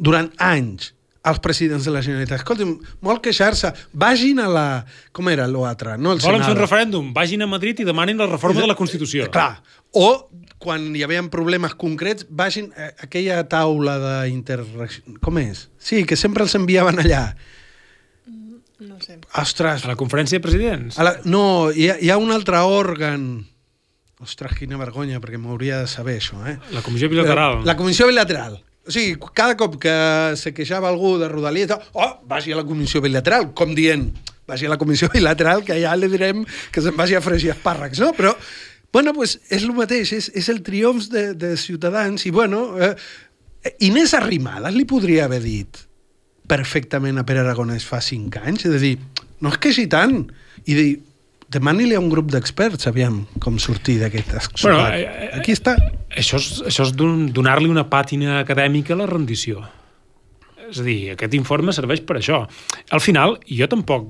[0.00, 2.38] Durant anys, als presidents de la Generalitat.
[2.40, 3.72] Escolta'm, molt queixar-se.
[3.92, 4.66] Vagin a la...
[5.12, 5.98] Com era l'altre?
[6.00, 6.60] No, el Volen fer un Senado.
[6.62, 9.26] referèndum, vagin a Madrid i demanin la reforma de la Constitució.
[9.34, 9.58] Clar.
[9.92, 10.30] O,
[10.60, 15.18] quan hi havia problemes concrets, vagin a aquella taula d'interreacció...
[15.20, 15.66] Com és?
[15.76, 17.34] Sí, que sempre els enviaven allà.
[18.80, 19.18] No sé.
[19.36, 20.96] Ostres, A la conferència de presidents.
[20.98, 21.14] a la...
[21.28, 23.46] no, hi ha, hi ha un altre òrgan...
[24.20, 26.58] Ostres, quina vergonya, perquè m'hauria de saber això, eh?
[26.76, 27.62] La comissió bilateral.
[27.64, 28.58] La comissió bilateral.
[28.90, 29.94] O sigui, cada cop que
[30.34, 31.28] se queixava algú de
[31.70, 34.10] tal, oh, vagi a la comissió bilateral, com dient,
[34.50, 38.00] vagi a la comissió bilateral, que ja li direm que se'n vagi a fregir espàrrecs,
[38.02, 38.10] no?
[38.18, 38.34] Però,
[38.92, 42.96] bueno, pues és el mateix, és, és el triomf de, de Ciutadans, i bueno, eh,
[43.86, 45.84] Inés Arrimadas li podria haver dit
[46.50, 48.96] perfectament a Pere Aragonès fa cinc anys, és a dir,
[49.38, 50.24] no es queixi tant,
[50.66, 50.90] i dir,
[51.50, 54.32] demani-li a un grup d'experts, aviam, com sortir d'aquest.
[54.62, 55.74] Bueno, eh, eh, Aquí està.
[56.10, 59.64] Això és, això és don- donar-li una pàtina acadèmica a la rendició.
[60.70, 62.44] És a dir, aquest informe serveix per això.
[62.94, 64.08] Al final, jo tampoc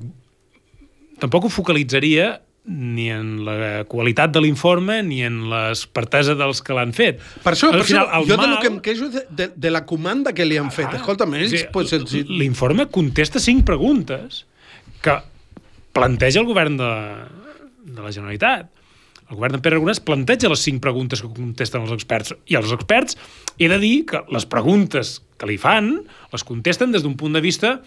[1.20, 6.92] tampoc ho focalitzaria ni en la qualitat de l'informe ni en l'expertesa dels que l'han
[6.96, 7.18] fet.
[7.42, 9.50] Per això, Al per això el jo de mal- lo que em queixo de, de,
[9.56, 10.88] de la comanda que li han fet.
[10.92, 11.50] Ah, Escolta'm, ells...
[11.50, 11.92] sigui, pues.
[12.28, 14.44] L'informe contesta cinc preguntes
[15.02, 15.16] que
[15.96, 16.90] planteja el govern de,
[17.84, 18.68] de la Generalitat.
[19.30, 22.34] El govern de Pere Aragonès planteja les cinc preguntes que contesten els experts.
[22.50, 23.18] I els experts,
[23.62, 25.92] he de dir que les preguntes que li fan
[26.32, 27.78] les contesten des d'un punt de vista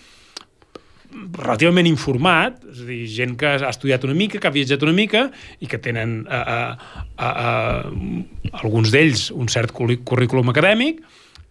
[1.13, 4.95] relativament informat, és a dir, gent que ha estudiat una mica, que ha viatjat una
[4.97, 5.27] mica
[5.61, 6.57] i que tenen a, a,
[7.17, 11.03] a, a, alguns d'ells un cert currículum acadèmic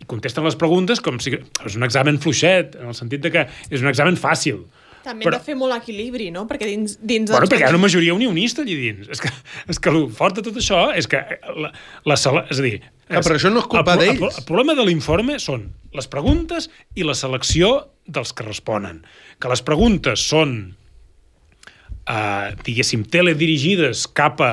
[0.03, 3.47] i contesten les preguntes com si és un examen fluixet, en el sentit de que
[3.71, 4.65] és un examen fàcil.
[5.03, 6.45] També Però- hem de fer molt equilibri, no?
[6.51, 9.09] Perquè dins, dins Bueno, perquè hi ha una majoria unionista allà dins.
[9.11, 9.31] És que,
[9.69, 11.21] és que el fort de tot això és que
[11.59, 11.73] la,
[12.07, 12.77] la sala, és a dir...
[13.13, 14.21] Ah, però això no és culpa el, el, d'ells.
[14.23, 17.73] pro- el problema de l'informe són les preguntes i la selecció
[18.07, 19.03] dels que responen.
[19.43, 20.55] Que les preguntes són,
[22.09, 24.53] eh, diguéssim, teledirigides cap a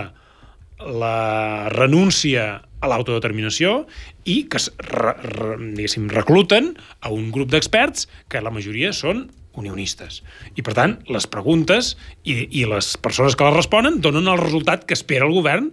[0.80, 3.86] la renúncia a l'autodeterminació
[4.30, 9.26] i que, es re, re, recluten a un grup d'experts que la majoria són
[9.60, 10.22] unionistes.
[10.56, 11.94] I, per tant, les preguntes
[12.24, 15.70] i, i les persones que les responen donen el resultat que espera el govern,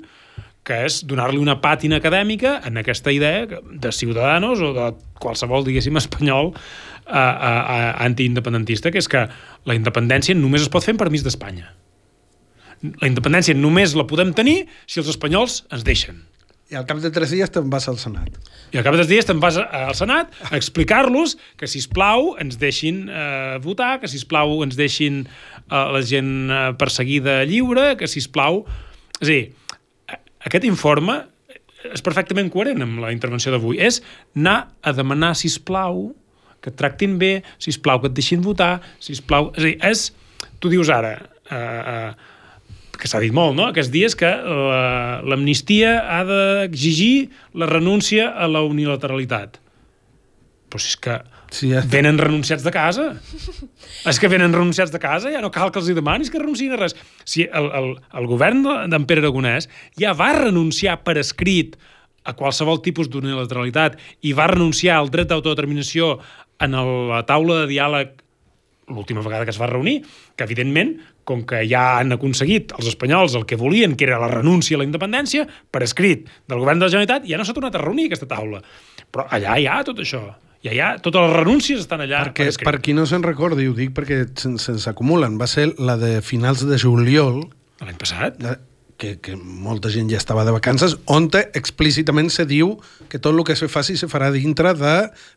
[0.66, 4.90] que és donar-li una pàtina acadèmica en aquesta idea de ciutadanos o de
[5.22, 9.28] qualsevol, diguéssim, espanyol uh, uh, uh, antiindependentista, que és que
[9.66, 11.70] la independència només es pot fer en permís d'Espanya.
[13.00, 16.24] La independència només la podem tenir si els espanyols ens deixen.
[16.66, 18.32] I al cap de tres dies te'n vas al Senat.
[18.74, 22.32] I al cap de tres dies te'n vas al Senat a explicar-los que, si plau
[22.42, 27.92] ens deixin eh, votar, que, si plau ens deixin eh, la gent eh, perseguida lliure,
[28.00, 28.64] que, si plau...
[29.20, 29.42] És a dir,
[30.10, 30.18] a-
[30.50, 31.20] aquest informe
[31.86, 33.78] és perfectament coherent amb la intervenció d'avui.
[33.78, 34.00] És
[34.34, 36.08] anar a demanar, si plau
[36.58, 39.52] que et tractin bé, si plau que et deixin votar, si plau...
[39.54, 40.08] És a dir, és...
[40.58, 41.14] Tu dius ara...
[41.46, 42.32] Eh, eh,
[42.98, 43.68] que s'ha dit molt, no?
[43.70, 49.58] Aquests dies que la- l'amnistia ha d'exigir la renúncia a la unilateralitat.
[50.70, 51.16] Però si és que
[51.54, 51.80] Sí, ja.
[51.86, 53.20] venen renunciats de casa.
[54.04, 56.72] és que venen renunciats de casa, ja no cal que els hi demanis que renunciïn
[56.74, 56.96] a res.
[57.24, 61.76] Si el, el, el govern de- d'en Pere Aragonès ja va renunciar per escrit
[62.26, 66.16] a qualsevol tipus d'unilateralitat i va renunciar al dret d'autodeterminació
[66.58, 68.16] en el, la taula de diàleg
[68.88, 70.00] l'última vegada que es va reunir,
[70.36, 70.96] que evidentment,
[71.26, 74.78] com que ja han aconseguit els espanyols el que volien, que era la renúncia a
[74.82, 78.06] la independència, per escrit del govern de la Generalitat, ja no s'ha tornat a reunir
[78.06, 78.62] aquesta taula.
[79.10, 80.22] Però allà hi ha tot això.
[80.66, 82.66] Hi ha, totes les renúncies estan allà Perquè, per escrit.
[82.66, 86.20] per qui no se'n recordi, ho dic perquè se'n se s'acumulen, va ser la de
[86.22, 87.44] finals de juliol,
[87.84, 88.38] L'any passat.
[88.96, 92.76] Que, que molta gent ja estava de vacances, on explícitament se diu
[93.10, 94.94] que tot el que se faci se farà dintre de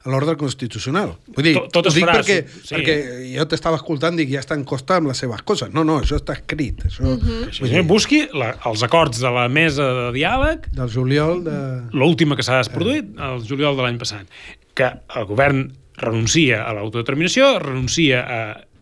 [0.07, 1.15] l'ordre constitucional.
[1.35, 2.75] Vull dir, Tot- tot ho es dic farà, perquè, sí.
[2.75, 2.95] perquè
[3.33, 5.73] jo t'estava escoltant i dic, ja estan costant amb les seves coses.
[5.75, 6.85] No, no, això està escrit.
[6.87, 7.59] Això, mm -hmm.
[7.59, 11.57] Vull dir, busqui la, els acords de la mesa de diàleg del juliol de...
[11.91, 14.25] l'última que s'ha produït, el juliol de l'any passat,
[14.73, 18.41] que el govern renuncia a l'autodeterminació, renuncia a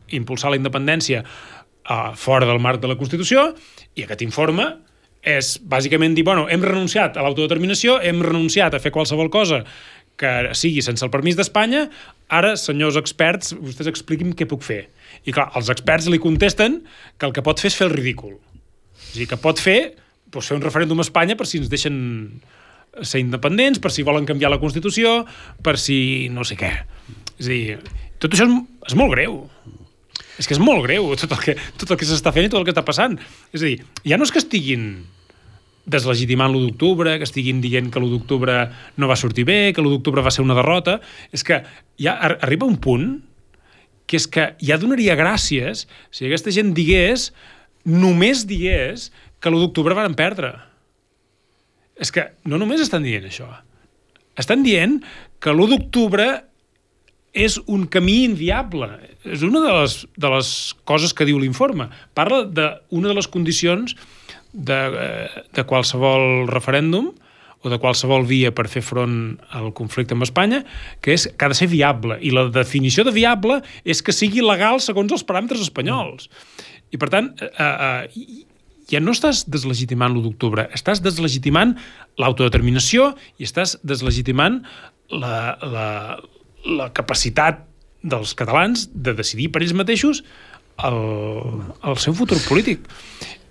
[0.09, 3.55] impulsar la independència uh, fora del marc de la Constitució,
[3.97, 4.69] i aquest informe
[5.27, 9.63] és bàsicament dir, bueno, hem renunciat a l'autodeterminació, hem renunciat a fer qualsevol cosa
[10.17, 11.85] que sigui sense el permís d'Espanya,
[12.33, 14.87] ara, senyors experts, vostès expliquin què puc fer.
[15.29, 16.79] I clar, els experts li contesten
[17.17, 18.37] que el que pot fer és fer el ridícul.
[18.37, 19.79] O sigui, que pot fer,
[20.33, 21.97] doncs, fer un referèndum a Espanya per si ens deixen
[23.05, 25.19] ser independents, per si volen canviar la Constitució,
[25.63, 25.99] per si
[26.33, 26.73] no sé què.
[27.37, 27.77] És a dir,
[28.17, 28.57] tot això és,
[28.89, 29.43] és molt greu.
[30.38, 32.61] És que és molt greu tot el que, tot el que s'està fent i tot
[32.61, 33.17] el que està passant.
[33.51, 35.05] És a dir, ja no és que estiguin
[35.88, 38.57] deslegitimant l'1 d'octubre, que estiguin dient que l'1 d'octubre
[38.99, 40.99] no va sortir bé, que l'1 d'octubre va ser una derrota,
[41.31, 41.61] és que
[42.01, 43.07] ja arriba un punt
[44.07, 45.85] que és que ja donaria gràcies
[46.15, 47.31] si aquesta gent digués,
[47.83, 50.53] només digués, que l'1 d'octubre van perdre.
[51.97, 53.47] És que no només estan dient això.
[54.38, 54.99] Estan dient
[55.41, 56.27] que l'1 d'octubre
[57.38, 58.89] és un camí inviable.
[59.27, 60.49] És una de les, de les
[60.89, 61.89] coses que diu l'informe.
[62.17, 63.93] Parla d'una de les condicions
[64.53, 67.11] de, eh, de qualsevol referèndum
[67.65, 70.63] o de qualsevol via per fer front al conflicte amb Espanya,
[71.01, 72.17] que és que ha de ser viable.
[72.21, 76.29] I la definició de viable és que sigui legal segons els paràmetres espanyols.
[76.93, 78.45] I, per tant, eh, eh,
[78.88, 81.75] ja no estàs deslegitimant l'1 d'octubre, estàs deslegitimant
[82.17, 84.61] l'autodeterminació i estàs deslegitimant
[85.11, 85.88] la, la,
[86.65, 87.63] la capacitat
[88.01, 90.23] dels catalans de decidir per ells mateixos
[90.85, 90.99] el,
[91.83, 92.85] el seu futur polític.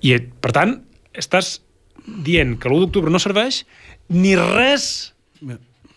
[0.04, 0.76] I, per tant,
[1.16, 1.61] estàs
[2.07, 3.64] dient que l'1 d'octubre no serveix,
[4.12, 5.12] ni res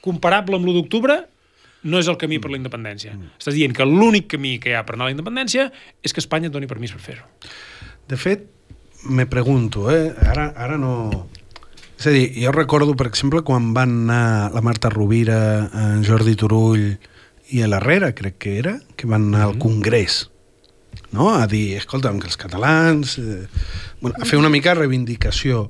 [0.02, 1.20] comparable amb l'1 d'octubre
[1.90, 3.14] no és el camí per la independència.
[3.16, 3.36] Mm.
[3.40, 5.70] Estàs dient que l'únic camí que hi ha per anar a la independència
[6.04, 7.28] és que Espanya et doni permís per fer-ho.
[8.10, 8.48] De fet,
[9.08, 10.10] me pregunto, eh?
[10.28, 11.30] ara, ara no...
[12.00, 16.38] És a dir, jo recordo, per exemple, quan van anar la Marta Rovira, en Jordi
[16.40, 16.94] Turull
[17.52, 19.58] i a l'Herrera, crec que era, que van anar al.
[19.60, 20.30] Congrés
[21.12, 21.30] no?
[21.36, 23.18] a dir, escolta'm, que els catalans...
[23.20, 23.48] Eh,
[24.02, 25.70] bueno, a fer una mica reivindicació.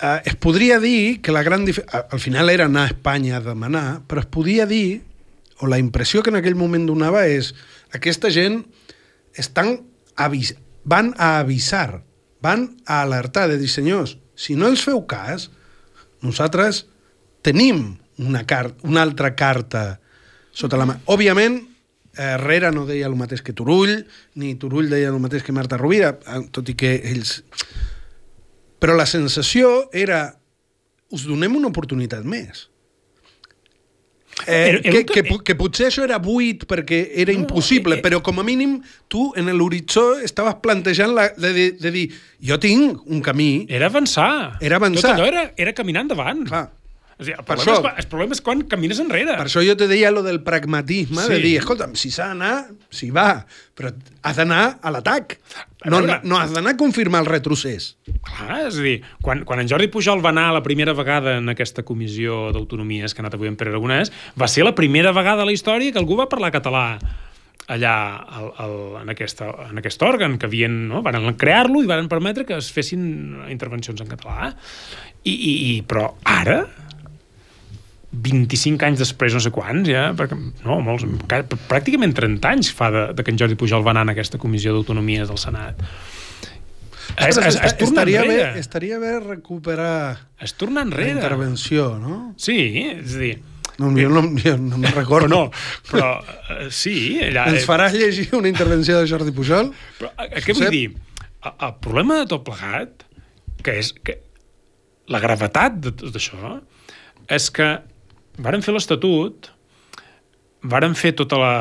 [0.00, 1.66] Eh, es podria dir que la gran...
[1.66, 5.02] Al final era anar a Espanya a demanar, però es podia dir,
[5.60, 7.52] o la impressió que en aquell moment donava és
[7.92, 8.62] aquesta gent
[9.36, 9.76] estan
[10.16, 10.54] avis
[10.88, 12.02] van a avisar,
[12.40, 15.50] van a alertar de dir, senyors, si no els feu cas,
[16.24, 16.86] nosaltres
[17.44, 20.00] tenim una, car una altra carta
[20.56, 20.96] sota la mà.
[21.12, 21.60] Òbviament,
[22.20, 24.00] Herrera no deia el mateix que Turull,
[24.40, 27.40] ni Turull deia el mateix que Marta Rovira, eh, tot i que ells...
[28.80, 30.22] Però la sensació era
[31.12, 32.69] us donem una oportunitat més.
[34.46, 38.40] Eh, que, que, que potser això era buit perquè era no, impossible, eh, però com
[38.40, 38.78] a mínim
[39.12, 42.06] tu en l'horitzó estaves plantejant la, de, de, de dir
[42.50, 43.66] jo tinc un camí...
[43.68, 44.58] Era avançar.
[44.64, 45.10] Era avançar.
[45.10, 46.46] Tot allò era, era caminar endavant.
[46.48, 46.68] Clar.
[47.20, 49.34] O sigui, el, problema això, és, el problema és quan camines enrere.
[49.36, 51.34] Per això jo te deia lo del pragmatisme, sí.
[51.34, 52.54] de dir, escolta'm, si s'ha d'anar,
[52.96, 53.28] s'hi va,
[53.76, 53.92] però
[54.24, 55.36] has d'anar a l'atac.
[55.84, 57.94] No, no, no has d'anar a confirmar el retrocés.
[58.26, 61.52] Clar, és a dir, quan, quan en Jordi Pujol va anar la primera vegada en
[61.52, 65.44] aquesta comissió d'autonomies que ha anat avui en Pere Aragonès, va ser la primera vegada
[65.44, 66.86] a la història que algú va parlar català
[67.70, 67.94] allà
[68.26, 71.04] al, al, en, aquesta, en aquest òrgan, que havien, no?
[71.06, 73.04] van crear-lo i van permetre que es fessin
[73.52, 74.50] intervencions en català.
[75.22, 76.64] I, i, i, però ara,
[78.10, 81.06] 25 anys després, no sé quants, ja, perquè, no, molts,
[81.70, 84.74] pràcticament 30 anys fa de, de que en Jordi Pujol va anar en aquesta comissió
[84.74, 85.84] d'autonomies del Senat.
[87.16, 91.14] Es, es, es, es estaria, bé, estaria bé recuperar es torna enrere.
[91.14, 92.34] la intervenció, no?
[92.38, 92.58] Sí,
[92.90, 93.32] és a dir...
[93.80, 95.24] No, jo no, jo no me'n recordo.
[95.24, 95.42] Però no,
[95.88, 97.16] però uh, sí...
[97.30, 99.70] Allà, Ens faràs llegir una intervenció de Jordi Pujol?
[99.98, 100.82] Però, a, a, què vull dir?
[101.40, 103.06] El, el problema de tot plegat,
[103.64, 104.18] que és que
[105.10, 106.58] la gravetat de tot això,
[107.30, 107.70] és que
[108.40, 109.50] varen fer l'Estatut,
[110.70, 111.52] varen fer tota la,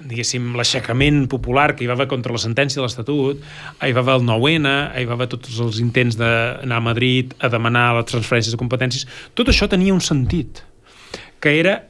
[0.00, 3.42] diguéssim, l'aixecament popular que hi va haver contra la sentència de l'Estatut,
[3.84, 7.50] hi va haver el 9-N, hi va haver tots els intents d'anar a Madrid a
[7.52, 10.62] demanar les transferències de competències, tot això tenia un sentit,
[11.40, 11.82] que era,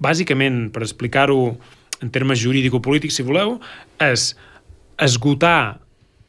[0.00, 1.54] bàsicament, per explicar-ho
[2.00, 3.58] en termes jurídico-polítics, si voleu,
[4.00, 4.34] és
[5.00, 5.80] esgotar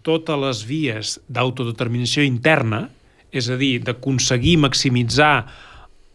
[0.08, 2.88] totes les vies d'autodeterminació interna,
[3.32, 5.46] és a dir, d'aconseguir maximitzar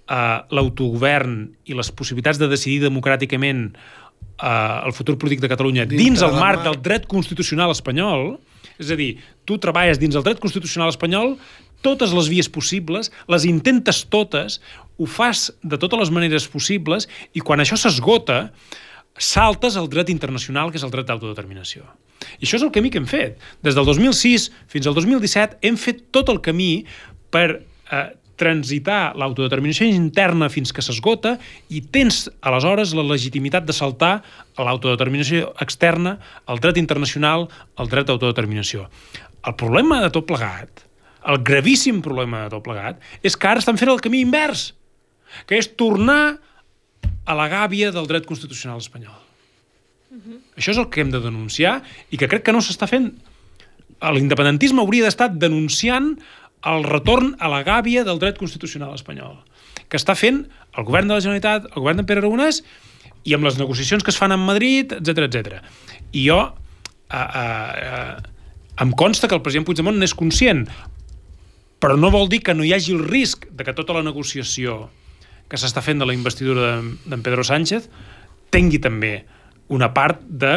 [0.08, 6.02] eh, l'autogovern i les possibilitats de decidir democràticament eh, el futur polític de Catalunya dins,
[6.02, 8.36] dins el marc del dret constitucional espanyol,
[8.76, 9.14] és a dir,
[9.48, 11.36] tu treballes dins el dret constitucional espanyol
[11.84, 14.60] totes les vies possibles, les intentes totes,
[14.96, 18.50] ho fas de totes les maneres possibles i quan això s'esgota,
[19.16, 21.86] saltes el dret internacional, que és el dret d'autodeterminació.
[22.40, 23.40] I això és el camí que hem fet.
[23.64, 26.84] Des del 2006 fins al 2017 hem fet tot el camí
[27.32, 31.36] per eh, transitar l'autodeterminació interna fins que s'esgota
[31.72, 34.14] i tens, aleshores, la legitimitat de saltar
[34.56, 36.18] a l'autodeterminació externa,
[36.48, 37.48] el dret internacional,
[37.80, 38.90] el dret d'autodeterminació.
[39.46, 40.84] El problema de tot plegat,
[41.26, 44.70] el gravíssim problema de tot plegat, és que ara estan fent el camí invers,
[45.48, 46.36] que és tornar
[47.26, 49.16] a la gàbia del dret constitucional espanyol.
[50.10, 50.38] Uh -huh.
[50.56, 53.12] Això és el que hem de denunciar i que crec que no s'està fent.
[54.00, 56.18] L'independentisme hauria d'estar denunciant
[56.66, 59.38] el retorn a la gàbia del dret constitucional espanyol,
[59.88, 60.44] que està fent
[60.76, 62.62] el govern de la Generalitat, el govern de Pere Aragonès,
[63.26, 65.60] i amb les negociacions que es fan a Madrid, etc etc.
[66.12, 70.66] I jo eh, eh, eh, em consta que el president Puigdemont n'és conscient,
[71.82, 74.86] però no vol dir que no hi hagi el risc de que tota la negociació
[75.50, 77.90] que s'està fent de la investidura d'en Pedro Sánchez
[78.54, 79.20] tingui també
[79.70, 80.54] una part de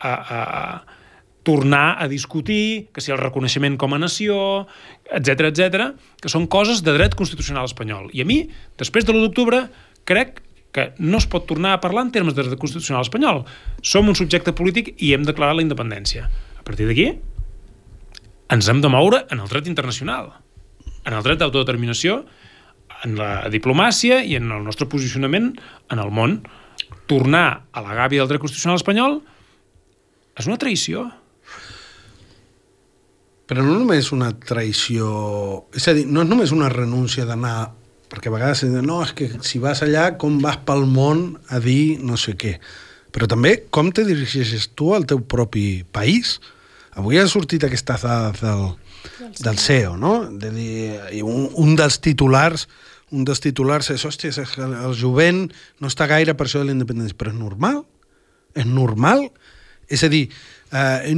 [0.00, 0.99] a, a, a
[1.42, 4.66] tornar a discutir, que si el reconeixement com a nació,
[5.08, 8.10] etc etc, que són coses de dret constitucional espanyol.
[8.12, 8.42] I a mi,
[8.80, 9.64] després de l'1 d'octubre,
[10.04, 13.42] crec que no es pot tornar a parlar en termes de dret constitucional espanyol.
[13.82, 16.28] Som un subjecte polític i hem declarat la independència.
[16.60, 17.08] A partir d'aquí,
[18.50, 20.32] ens hem de moure en el dret internacional,
[21.06, 22.24] en el dret d'autodeterminació,
[23.04, 25.54] en la diplomàcia i en el nostre posicionament
[25.90, 26.40] en el món.
[27.10, 29.20] Tornar a la gàbia del dret constitucional espanyol
[30.38, 31.08] és una traïció.
[33.50, 35.10] Però no només una traïció...
[35.74, 37.72] És a dir, no és només una renúncia d'anar...
[38.10, 41.24] Perquè a vegades es diu, no, és que si vas allà, com vas pel món
[41.50, 42.56] a dir no sé què.
[43.10, 46.36] Però també com te dirigeixes tu al teu propi país.
[46.98, 48.64] Avui ha sortit aquestes dades del,
[49.38, 50.14] del CEO, no?
[50.30, 52.68] De dir, un, un dels titulars
[53.10, 54.30] un dels titulars és, hòstia,
[54.62, 55.48] el jovent
[55.82, 57.80] no està gaire per això de la independència, però és normal,
[58.54, 59.26] és normal.
[59.90, 60.28] És a dir,
[60.72, 61.14] eh,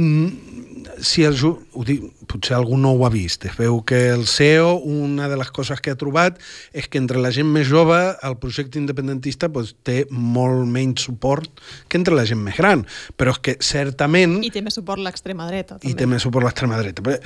[1.01, 4.75] si el, ho dic, potser algú no ho ha vist, es veu que el CEO,
[4.77, 6.39] una de les coses que ha trobat
[6.73, 11.63] és que entre la gent més jove el projecte independentista pues, té molt menys suport
[11.87, 12.85] que entre la gent més gran,
[13.17, 14.39] però és que certament...
[14.43, 15.77] I té més suport l'extrema dreta.
[15.77, 15.91] També.
[15.91, 17.05] I té més suport l'extrema dreta.
[17.05, 17.19] Però,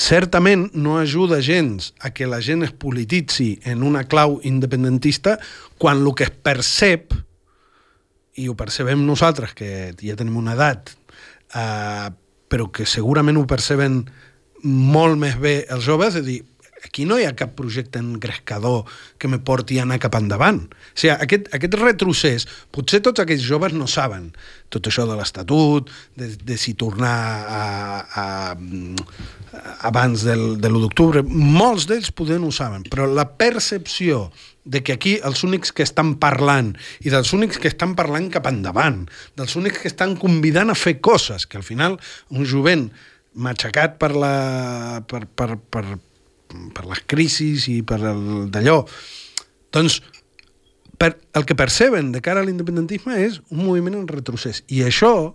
[0.00, 5.38] certament no ajuda gens a que la gent es polititzi en una clau independentista
[5.78, 7.12] quan el que es percep
[8.40, 10.94] i ho percebem nosaltres, que ja tenim una edat,
[11.54, 12.10] eh,
[12.50, 14.04] però que segurament ho perceben
[14.62, 16.40] molt més bé els joves, és a dir,
[16.84, 18.88] aquí no hi ha cap projecte engrescador
[19.20, 20.62] que me porti a anar cap endavant.
[20.66, 24.30] O sigui, aquest, aquest retrocés, potser tots aquells joves no saben
[24.72, 27.16] tot això de l'Estatut, de, de si tornar
[27.60, 27.64] a,
[28.22, 31.24] a, a abans del, de l'1 d'octubre.
[31.26, 34.28] Molts d'ells poder no ho saben, però la percepció
[34.64, 38.46] de que aquí els únics que estan parlant i dels únics que estan parlant cap
[38.50, 39.06] endavant,
[39.38, 41.98] dels únics que estan convidant a fer coses, que al final
[42.28, 42.90] un jovent
[43.34, 45.84] matxacat per, la, per, per, per,
[46.74, 48.82] per les crisis i per d'allò,
[49.72, 50.00] doncs
[51.00, 54.64] per, el que perceben de cara a l'independentisme és un moviment en retrocés.
[54.68, 55.32] I això,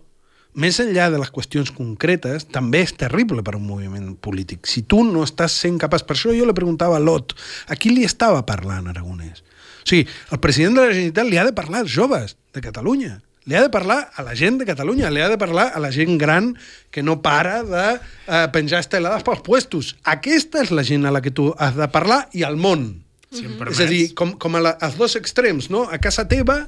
[0.56, 4.68] més enllà de les qüestions concretes, també és terrible per un moviment polític.
[4.72, 6.06] Si tu no estàs sent capaç...
[6.08, 7.36] Per això jo li preguntava a Lot,
[7.68, 9.44] a qui li estava parlant Aragonès?
[9.86, 13.20] O sigui, el president de la Generalitat li ha de parlar als joves de Catalunya,
[13.46, 15.92] li ha de parlar a la gent de Catalunya, li ha de parlar a la
[15.94, 16.56] gent gran
[16.90, 19.94] que no para de eh, penjar estelades pels puestos.
[20.02, 23.04] Aquesta és la gent a la que tu has de parlar i al món.
[23.36, 25.84] Si És a dir, com, com a la, als dos extrems, no?
[25.92, 26.64] A casa teva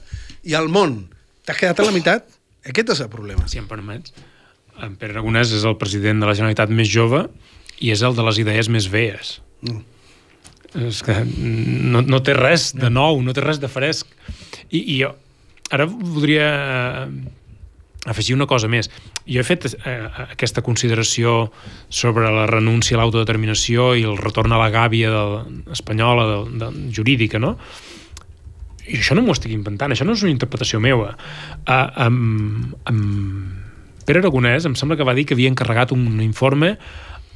[0.46, 1.08] i al món.
[1.48, 2.37] T'has quedat a la meitat?
[2.68, 3.48] Aquest és el problema.
[3.48, 4.14] si em permets,
[4.84, 7.26] en Pere Aragonès és el president de la Generalitat més jove
[7.80, 9.40] i és el de les idees més veies.
[9.62, 9.86] Mm.
[10.88, 14.12] És que no, no té res de nou, no té res de fresc.
[14.70, 15.14] I, i jo
[15.74, 16.48] ara voldria
[17.08, 17.08] eh,
[18.08, 18.90] afegir una cosa més.
[19.28, 19.98] Jo he fet eh,
[20.28, 21.52] aquesta consideració
[21.90, 26.82] sobre la renúncia a l'autodeterminació i el retorn a la gàbia del, espanyola, del, del,
[26.96, 27.58] jurídica, no?
[28.88, 31.14] I això no m'ho estic inventant, això no és una interpretació meva.
[31.68, 33.68] Uh, um, um,
[34.08, 36.78] Pere Aragonès em sembla que va dir que havia encarregat un informe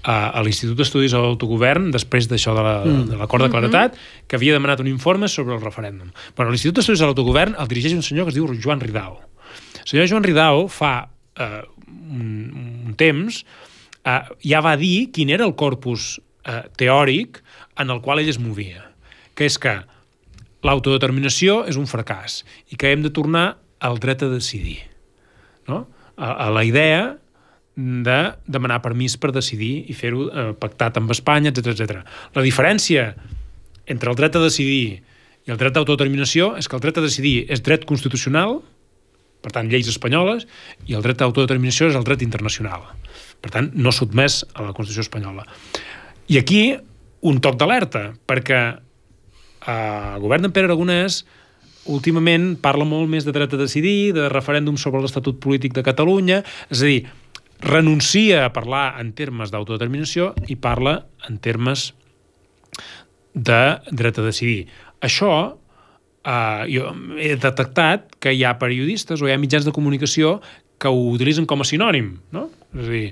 [0.03, 4.39] a, a l'Institut d'Estudis de l'Autogovern després d'això de l'acord la, de, de claretat, que
[4.39, 6.13] havia demanat un informe sobre el referèndum.
[6.37, 9.19] Bueno, l'Institut d'Estudis de l'Autogovern el dirigeix un senyor que es diu Joan Ridao.
[9.81, 10.93] El senyor Joan Ridao fa
[11.35, 12.31] eh, un,
[12.87, 17.41] un temps eh, ja va dir quin era el corpus eh, teòric
[17.81, 18.87] en el qual ell es movia,
[19.35, 19.79] que és que
[20.65, 24.79] l'autodeterminació és un fracàs i que hem de tornar al dret a decidir.
[25.67, 25.87] No?
[26.17, 27.17] A, a la idea
[27.75, 32.03] de demanar permís per decidir i fer-ho eh, pactat amb Espanya, etc etc.
[32.35, 33.13] La diferència
[33.89, 35.01] entre el dret a decidir
[35.47, 38.59] i el dret d'autodeterminació és que el dret a decidir és dret constitucional,
[39.41, 40.45] per tant, lleis espanyoles,
[40.85, 42.85] i el dret d'autodeterminació és el dret internacional.
[43.41, 45.47] Per tant, no sotmès a la Constitució espanyola.
[46.29, 46.61] I aquí
[47.25, 48.61] un toc d'alerta, perquè
[49.67, 51.21] el govern d'en Pere Aragonès
[51.89, 56.41] últimament parla molt més de dret a decidir, de referèndum sobre l'Estatut Polític de Catalunya,
[56.69, 56.99] és a dir,
[57.61, 61.91] renuncia a parlar en termes d'autodeterminació i parla en termes
[63.33, 64.65] de dret a decidir.
[65.01, 65.33] Això
[66.25, 70.39] eh, jo he detectat que hi ha periodistes o hi ha mitjans de comunicació
[70.81, 72.49] que ho utilitzen com a sinònim, no?
[72.73, 73.05] És a dir,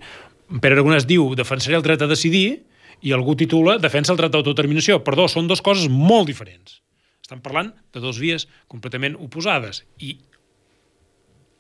[0.62, 2.64] Pere Aragonès diu defensaré el dret a decidir
[3.02, 5.00] i algú titula defensa el dret d'autodeterminació.
[5.06, 6.80] Perdó, són dues coses molt diferents.
[7.24, 10.16] Estan parlant de dues vies completament oposades i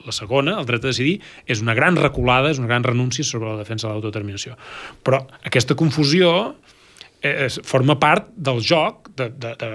[0.05, 3.51] la segona, el dret a decidir, és una gran reculada, és una gran renúncia sobre
[3.51, 4.55] la defensa de l'autodeterminació.
[5.03, 6.31] Però aquesta confusió
[7.21, 9.71] eh, es, forma part del joc de, de, de,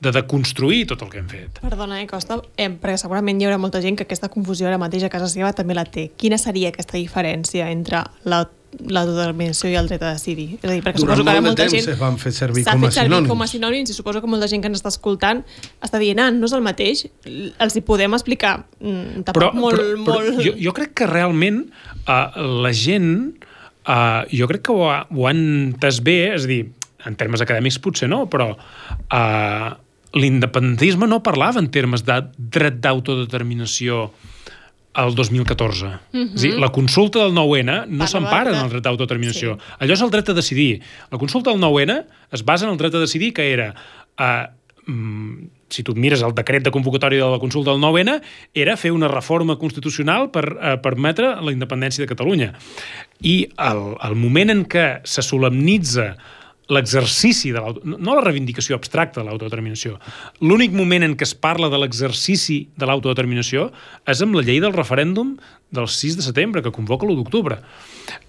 [0.00, 1.60] de deconstruir tot el que hem fet.
[1.64, 5.08] Perdona, eh, Costa, eh, perquè segurament hi haurà molta gent que aquesta confusió ara mateix
[5.08, 6.10] a casa seva també la té.
[6.20, 8.44] Quina seria aquesta diferència entre la
[8.76, 10.58] l'autodeterminació i el dret a decidir.
[10.58, 12.74] És a dir, perquè Durant suposo que ara molta gent es van fer servir s'ha
[12.76, 13.30] com a fet servir sinònims.
[13.30, 15.42] com a sinònims i suposo que molta gent que ens està escoltant
[15.84, 20.42] està dient, ah, no és el mateix, els hi podem explicar mm, tampoc molt, molt...
[20.44, 21.64] jo, jo crec que realment
[22.04, 22.36] uh,
[22.66, 23.10] la gent
[23.88, 26.62] uh, jo crec que ho, ha, ho han entès bé, és a dir,
[27.06, 29.68] en termes acadèmics potser no, però uh,
[30.16, 34.10] l'independentisme no parlava en termes de dret d'autodeterminació
[34.96, 35.86] el 2014.
[35.86, 36.34] Mm -hmm.
[36.34, 39.56] És dir, la consulta del 9-N no s'empara en el dret d'autodeterminació.
[39.56, 39.74] Sí.
[39.80, 40.80] Allò és el dret a decidir.
[41.10, 43.74] La consulta del 9-N es basa en el dret a decidir que era...
[44.18, 48.20] Uh, mm, si tu mires el decret de convocatòria de la consulta del 9-N,
[48.54, 52.52] era fer una reforma constitucional per eh, permetre la independència de Catalunya.
[53.20, 56.16] I el, el moment en què se solemnitza
[56.68, 60.00] l'exercici de no la reivindicació abstracta de l'autodeterminació.
[60.42, 63.68] L'únic moment en què es parla de l'exercici de l'autodeterminació
[64.06, 65.36] és amb la llei del referèndum
[65.70, 67.60] del 6 de setembre, que convoca l'1 d'octubre.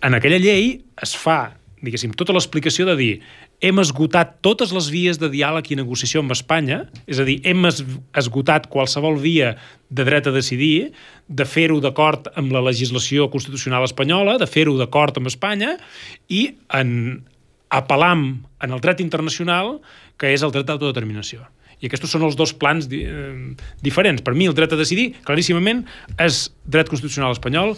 [0.05, 3.11] En aquella llei es fa, diguéssim, tota l'explicació de dir
[3.59, 7.65] hem esgotat totes les vies de diàleg i negociació amb Espanya, és a dir, hem
[7.65, 7.81] es-
[8.13, 9.55] esgotat qualsevol via
[9.89, 10.91] de dret a decidir,
[11.27, 15.79] de fer-ho d'acord amb la legislació constitucional espanyola, de fer-ho d'acord amb Espanya,
[16.29, 17.23] i en
[17.73, 18.25] apel·lam
[18.63, 19.77] en el dret internacional,
[20.17, 21.45] que és el dret d'autodeterminació.
[21.81, 23.53] I aquests són els dos plans di eh,
[23.85, 24.23] diferents.
[24.25, 25.83] Per mi, el dret a decidir, claríssimament,
[26.17, 27.75] és dret constitucional espanyol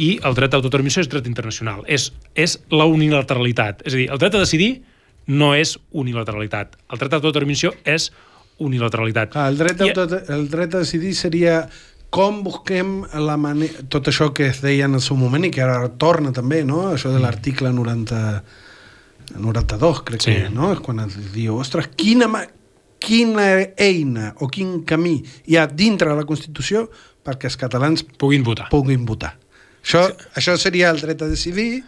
[0.00, 1.84] i el dret d'autodeterminació és dret internacional.
[1.88, 3.80] És, és la unilateralitat.
[3.88, 4.82] És a dir, el dret a decidir
[5.30, 6.76] no és unilateralitat.
[6.92, 8.10] El dret d'autodeterminació és
[8.60, 9.36] unilateralitat.
[9.40, 9.92] Ah, el, dret I-
[10.34, 11.62] el dret a decidir seria
[12.10, 13.86] com busquem la manera...
[13.88, 16.88] Tot això que es deia en el seu moment i que ara torna també, no?
[16.92, 18.20] Això de l'article 90...
[19.36, 20.32] 92, crec Sí.
[20.34, 20.72] que, no?
[20.72, 22.46] És quan es diu, ostres, quina, ma-
[22.98, 23.46] quina
[23.78, 26.90] eina o quin camí hi ha dintre de la Constitució
[27.24, 28.68] perquè els catalans Puguin votar.
[28.68, 29.38] puguin votar.
[29.82, 30.26] Això, sí.
[30.36, 31.82] això seria el dret a decidir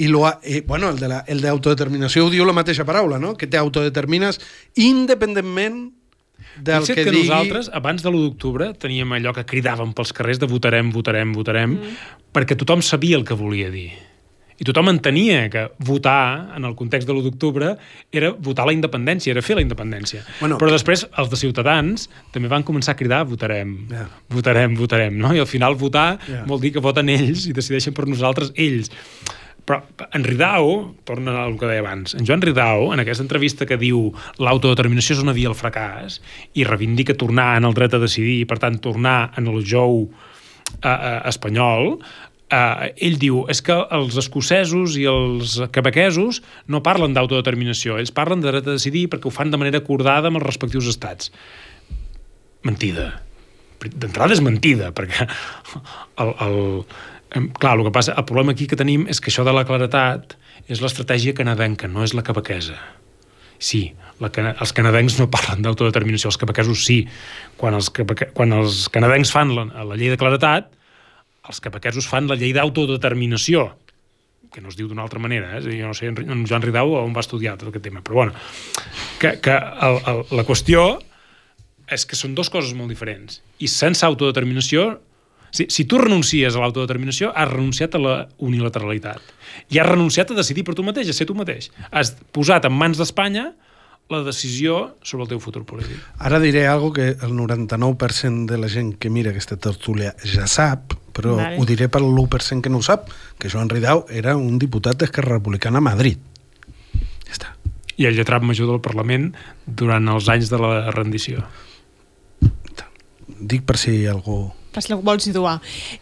[0.00, 3.36] i, lo, i bueno, el de la- el d'autodeterminació ho diu la mateixa paraula, no?
[3.36, 4.40] que t'autodetermines
[4.76, 5.92] independentment
[6.60, 7.28] del Fixa't que, que, digui...
[7.28, 11.76] nosaltres, abans de l'1 d'octubre, teníem allò que cridàvem pels carrers de votarem, votarem, votarem,
[11.76, 11.96] mm.
[12.32, 13.92] perquè tothom sabia el que volia dir.
[14.60, 17.70] I tothom entenia que votar, en el context de l'1 d'octubre,
[18.12, 20.20] era votar la independència, era fer la independència.
[20.40, 24.06] Bueno, Però després, els de Ciutadans també van començar a cridar votarem, Ja.
[24.28, 25.32] votarem, votarem, no?
[25.34, 26.44] I al final votar Ja.
[26.46, 28.90] vol dir que voten ells i decideixen per nosaltres ells.
[29.64, 29.82] Però
[30.12, 34.12] en Ridao, torna al que deia abans, en Joan Ridao, en aquesta entrevista que diu
[34.38, 36.20] l'autodeterminació és una via al fracàs
[36.54, 40.10] i reivindica tornar en el dret a decidir i, per tant, tornar en el jou
[40.82, 41.98] eh, eh, espanyol,
[42.50, 48.42] eh, ell diu és que els escocesos i els quebequesos no parlen d'autodeterminació, ells parlen
[48.42, 51.32] de dret a decidir perquè ho fan de manera acordada amb els respectius estats.
[52.66, 53.10] Mentida.
[53.80, 55.26] D'entrada és mentida, perquè
[56.20, 59.54] el, el, clar, el que passa, el problema aquí que tenim és que això de
[59.56, 60.36] la claretat
[60.70, 62.76] és l'estratègia canadenca, no és la quebequesa.
[63.60, 63.90] Sí,
[64.20, 67.02] la, els canadencs no parlen d'autodeterminació, els quebequesos sí.
[67.60, 70.70] Quan els, quan els canadencs fan la, la llei de claretat,
[71.48, 73.70] els quebequesos fan la llei d'autodeterminació,
[74.50, 75.62] que no es diu d'una altra manera, eh?
[75.62, 78.34] Jo no sé, en Joan Ridau on va estudiar tot aquest tema, però bueno,
[79.22, 80.98] que, que el, el, la qüestió
[81.90, 83.40] és que són dues coses molt diferents.
[83.58, 85.00] I sense autodeterminació,
[85.50, 89.32] si, si tu renuncies a l'autodeterminació, has renunciat a la unilateralitat.
[89.74, 91.70] I has renunciat a decidir per tu mateix, a ser tu mateix.
[91.90, 93.50] Has posat en mans d'Espanya
[94.10, 95.98] la decisió sobre el teu futur polític.
[96.18, 100.96] Ara diré algo que el 99% de la gent que mira aquesta tertúlia ja sap,
[101.14, 101.58] però Vale.
[101.58, 103.08] ho diré per l'1% que no ho sap,
[103.38, 106.18] que Joan Ridau era un diputat d'Esquerra Republicana a Madrid.
[107.28, 107.54] Ja està.
[107.96, 109.30] I el lletrat major del Parlament
[109.66, 111.46] durant els anys de la rendició.
[113.40, 115.58] Dic per si algú per si algú vol situar.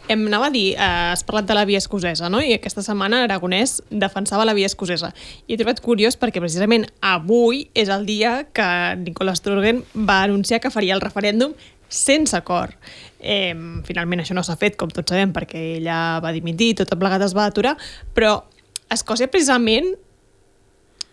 [0.07, 2.41] Em anava a dir, eh, has parlat de la via escocesa, no?
[2.41, 5.13] I aquesta setmana Aragonès defensava la via escocesa.
[5.47, 10.59] I he trobat curiós perquè precisament avui és el dia que Nicola Sturgeon va anunciar
[10.59, 11.53] que faria el referèndum
[11.89, 12.75] sense acord.
[13.19, 17.25] Eh, finalment això no s'ha fet, com tots sabem, perquè ella va dimitir, tot plegat
[17.25, 17.75] es va aturar,
[18.13, 18.43] però
[18.89, 19.91] Escòcia precisament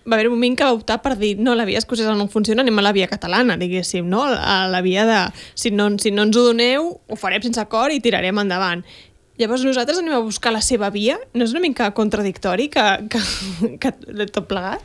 [0.06, 2.62] va haver un moment que va optar per dir no, la via escocesa no funciona,
[2.62, 4.24] anem a la via catalana, diguéssim, no?
[4.26, 5.18] A la via de
[5.54, 8.84] si no, si no ens ho doneu, ho farem sense acord i tirarem endavant.
[9.36, 11.18] Llavors nosaltres anem a buscar la seva via?
[11.36, 13.20] No és una mica contradictori que, que,
[13.82, 13.92] que
[14.32, 14.84] tot plegat?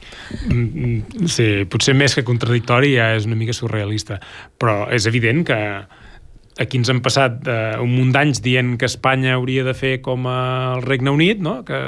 [0.49, 4.19] Mm, Sí, potser més que contradictori ja és una mica surrealista,
[4.59, 5.59] però és evident que
[6.59, 10.27] aquí ens han passat eh, un munt d'anys dient que Espanya hauria de fer com
[10.27, 11.61] el Regne Unit, no?
[11.63, 11.79] que,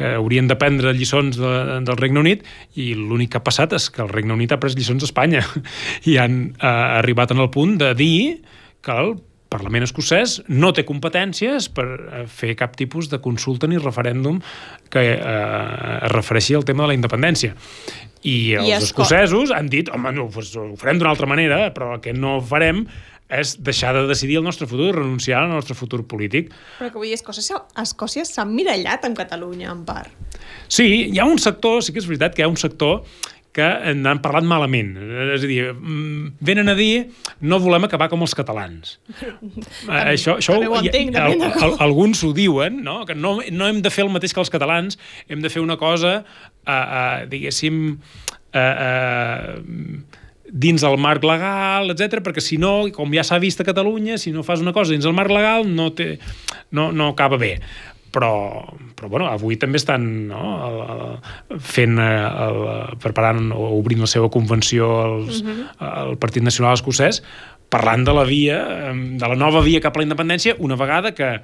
[0.00, 2.44] que haurien de prendre lliçons de, del Regne Unit
[2.80, 5.44] i l'únic que ha passat és que el Regne Unit ha pres lliçons d'Espanya
[6.10, 8.20] i han eh, arribat en el punt de dir
[8.80, 9.18] que el
[9.50, 14.36] Parlament escocès no té competències per eh, fer cap tipus de consulta ni referèndum
[14.94, 17.56] que eh, es refereixi al tema de la independència.
[18.22, 22.02] I els Esco- escocesos han dit, home, no, ho farem d'una altra manera, però el
[22.04, 22.84] que no farem
[23.30, 26.50] és deixar de decidir el nostre futur, renunciar al nostre futur polític.
[26.78, 30.10] Però que vull dir, Escòcia, Escòcia s'ha mirallat amb Catalunya, en part.
[30.68, 33.04] Sí, hi ha un sector, sí que és veritat que hi ha un sector
[33.50, 33.66] que
[33.98, 34.92] n'han parlat malament.
[35.34, 37.08] És a dir, mm, venen a dir
[37.42, 38.98] no volem acabar com els catalans.
[39.90, 41.62] Eh, això, això ho ha- entenc, al- com.
[41.66, 43.04] al- alguns ho diuen, no?
[43.06, 45.76] que no, no hem de fer el mateix que els catalans, hem de fer una
[45.80, 46.20] cosa,
[46.66, 47.98] eh, eh, diguéssim,
[48.52, 49.58] eh, eh,
[50.52, 54.34] dins el marc legal, etc perquè si no, com ja s'ha vist a Catalunya, si
[54.34, 56.18] no fas una cosa dins el marc legal no, té,
[56.70, 57.56] no, no acaba bé
[58.10, 58.66] però,
[58.98, 60.80] però bueno, avui també estan no, el,
[61.54, 62.60] el, fent eh, el,
[63.02, 65.88] preparant o obrint la seva convenció els, uh -huh.
[66.10, 67.22] el Partit Nacional Escocès
[67.70, 68.58] parlant de la via,
[68.92, 71.40] de la nova via cap a la independència, una vegada que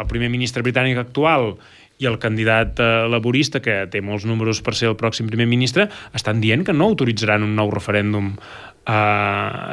[0.00, 1.56] el primer ministre britànic actual
[2.00, 5.90] i el candidat eh, laborista, que té molts números per ser el pròxim primer ministre,
[6.16, 8.32] estan dient que no autoritzaran un nou referèndum
[8.88, 9.00] a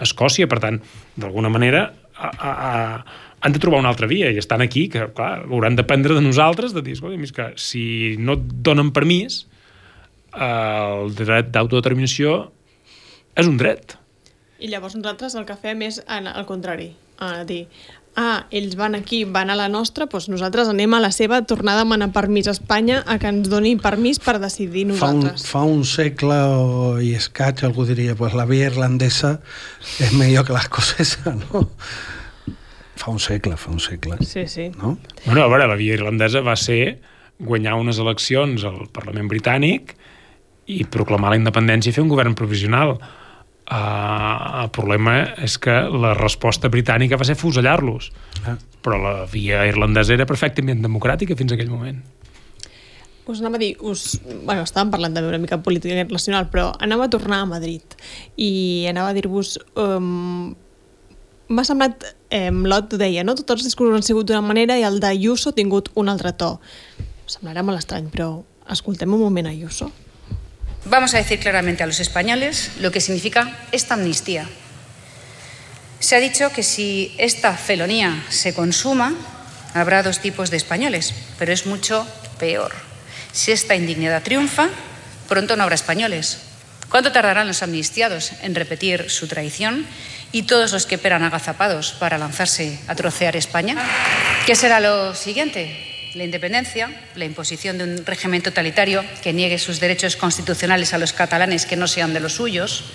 [0.03, 0.49] Escòcia.
[0.51, 0.81] Per tant,
[1.15, 5.07] d'alguna manera, a, a, a, han de trobar una altra via i estan aquí, que
[5.15, 9.45] clar, hauran d'aprendre de nosaltres, de dir, és que si no et donen permís,
[10.37, 12.51] el dret d'autodeterminació
[13.37, 13.95] és un dret.
[14.59, 17.67] I llavors nosaltres el que fem és al contrari, a dir,
[18.17, 21.75] ah, ells van aquí, van a la nostra, doncs nosaltres anem a la seva, tornar
[21.75, 25.45] a demanar permís a Espanya a que ens doni permís per decidir Fa un, nosaltres.
[25.45, 29.37] fa un segle o, i escaig algú diria pues la via irlandesa
[30.01, 31.67] és millor que l'escocesa, no?
[32.97, 34.17] Fa un segle, fa un segle.
[34.25, 34.71] Sí, sí.
[34.81, 34.97] No?
[35.27, 36.97] Bueno, a veure, la via irlandesa va ser
[37.37, 39.93] guanyar unes eleccions al Parlament britànic
[40.65, 42.95] i proclamar la independència i fer un govern provisional.
[43.67, 48.11] Uh, el problema és que la resposta britànica va ser fusellar-los.
[48.47, 48.55] Ah.
[48.83, 51.99] Però la via irlandesa era perfectament democràtica fins a aquell moment.
[53.27, 56.69] Us anava a dir, us, bueno, estàvem parlant també una mica de política internacional, però
[56.79, 57.97] anava a tornar a Madrid
[58.35, 59.57] i anava a dir-vos...
[59.75, 60.55] Um,
[61.47, 62.03] M'ha semblat,
[62.35, 63.31] eh, Lot ho deia, no?
[63.39, 66.57] tots els discursos han sigut d'una manera i el d'Ayuso ha tingut un altre to.
[67.23, 69.87] Semblarà molt estrany, però escoltem un moment Ayuso.
[70.89, 74.47] Vamos a decir claramente a los españoles lo que significa esta amnistía.
[75.99, 79.13] Se ha dicho que si esta felonía se consuma,
[79.73, 82.07] habrá dos tipos de españoles, pero es mucho
[82.39, 82.71] peor.
[83.33, 84.69] Si esta indignidad triunfa,
[85.27, 86.37] pronto no habrá españoles.
[86.87, 89.85] ¿Cuánto tardarán los amnistiados en repetir su traición
[90.31, 93.75] y todos los que esperan agazapados para lanzarse a trocear España?
[94.45, 95.96] ¿Qué será lo siguiente?
[96.17, 101.13] La independencia, la imposición de un régimen totalitario que niegue sus derechos constitucionales a los
[101.13, 102.85] catalanes que no sean de los suyos,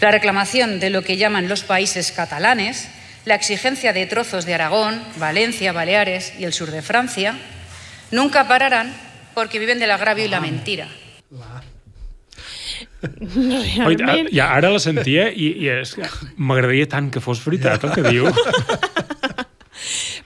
[0.00, 2.88] la reclamación de lo que llaman los países catalanes,
[3.26, 7.36] la exigencia de trozos de Aragón, Valencia, Baleares y el sur de Francia,
[8.10, 8.94] nunca pararán
[9.34, 10.88] porque viven del agravio y la mentira.
[13.84, 13.96] Oi,
[14.32, 16.08] ja, ara la sentia i, i és que
[16.40, 18.32] m'agradaria tant que fos veritat el que diu.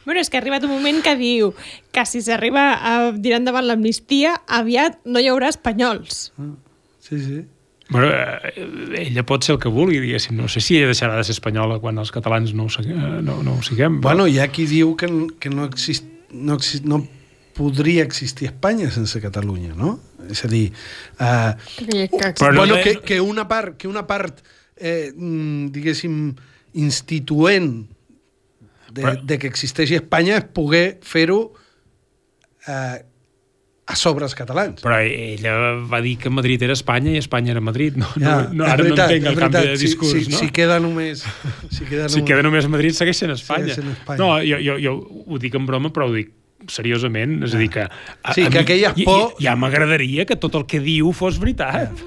[0.09, 1.51] Bueno, és que ha arribat un moment que diu
[1.93, 6.31] que si s'arriba a tirar endavant l'amnistia, aviat no hi haurà espanyols.
[7.05, 7.43] Sí, sí.
[7.91, 10.35] Bueno, eh, ella pot ser el que vulgui, diguéssim.
[10.37, 13.21] No sé si ella deixarà de ser espanyola quan els catalans no ho, segui- eh,
[13.25, 14.01] no, no ho siguem.
[14.05, 15.09] Bueno, hi ha qui diu que,
[15.41, 17.03] que no, exist, no, exist, no
[17.57, 19.95] podria existir Espanya sense Catalunya, no?
[20.31, 20.67] És a dir,
[21.19, 24.41] eh, Que, que, Però no bueno, que, que una part, que una part
[24.77, 26.35] eh, mm, diguéssim,
[26.75, 27.87] instituent
[28.93, 31.41] de, Però- de que existeixi Espanya és poder fer-ho
[32.67, 33.05] eh,
[33.89, 34.83] a sobre els catalans.
[34.85, 35.53] Però ella
[35.89, 37.97] va dir que Madrid era Espanya i Espanya era Madrid.
[37.97, 39.81] No, Ja, no, no, ara veritat, no entenc el és canvi de veritat.
[39.85, 40.39] discurs, si, si, no?
[40.43, 41.23] Si queda només...
[41.73, 43.71] Si queda si queda només Madrid, segueix sent Espanya.
[43.71, 44.19] Segueix sent Espanya.
[44.21, 46.35] No, jo, jo, jo ho dic en broma, però ho dic
[46.69, 47.85] seriosament, és a dir que...
[47.89, 51.13] A, Sí, a que mi- aquella por- i- Ja m'agradaria que tot el que diu
[51.13, 51.93] fos veritat.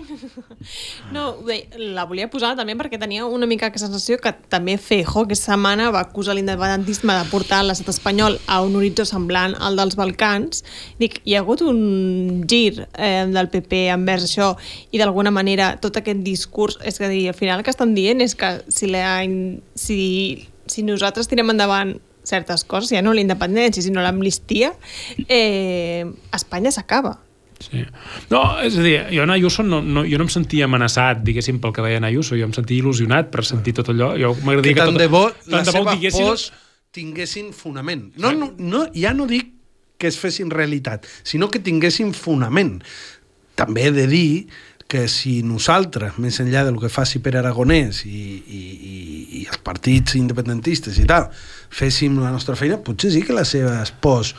[1.12, 5.24] No, bé, la volia posar també perquè tenia una mica aquesta sensació que també Feijó
[5.26, 9.98] aquesta setmana va acusar l'independentisme de portar l'estat espanyol a un horitzó semblant al dels
[10.00, 10.62] Balcans.
[11.02, 14.52] Dic, hi ha hagut un gir eh, del PP envers això
[14.94, 18.22] i d'alguna manera tot aquest discurs, és a dir, al final el que estan dient
[18.22, 19.18] és que si, la,
[19.76, 20.00] si,
[20.70, 21.98] si nosaltres tirem endavant
[22.32, 24.72] certes coses, ja no la independència, sinó l'amnistia,
[25.28, 27.20] eh, Espanya s'acaba.
[27.62, 27.84] Sí.
[28.32, 31.60] No, és a dir, jo en Ayuso no, no, jo no em sentia amenaçat, diguéssim,
[31.62, 34.16] pel que deia en Ayuso, jo em sentia il·lusionat per sentir tot allò.
[34.18, 36.48] Jo que m'agradaria que, tant tot, de bo tant les ho seves diguessin- pors
[36.92, 38.08] tinguessin fonament.
[38.18, 39.54] No, no, no, ja no dic
[40.02, 42.80] que es fessin realitat, sinó que tinguessin fonament.
[43.56, 44.48] També he de dir
[44.92, 48.62] que si nosaltres, més enllà del que faci Pere Aragonès i, i,
[48.92, 48.96] i,
[49.40, 51.30] i els partits independentistes i tal,
[51.72, 54.34] féssim la nostra feina, potser sí que les seves pors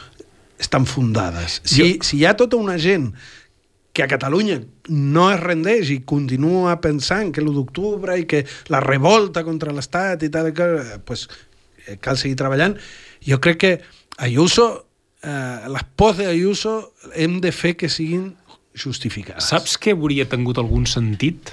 [0.61, 1.61] estan fundades.
[1.65, 3.09] Si, Jo- si hi ha tota una gent
[3.93, 4.61] que a Catalunya
[4.93, 10.23] no es rendeix i continua pensant que l'1 d'octubre i que la revolta contra l'Estat
[10.25, 10.69] i tal, que,
[11.05, 11.27] pues,
[11.87, 12.77] eh, cal seguir treballant.
[13.25, 13.73] Jo crec que
[14.23, 14.87] Ayuso,
[15.25, 18.31] eh, les pors d'Ayuso hem de fer que siguin
[18.75, 19.49] justificades.
[19.53, 21.53] Saps que hauria tingut algun sentit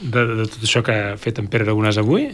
[0.00, 2.28] de, de tot això que ha fet en Pere Aragonès avui?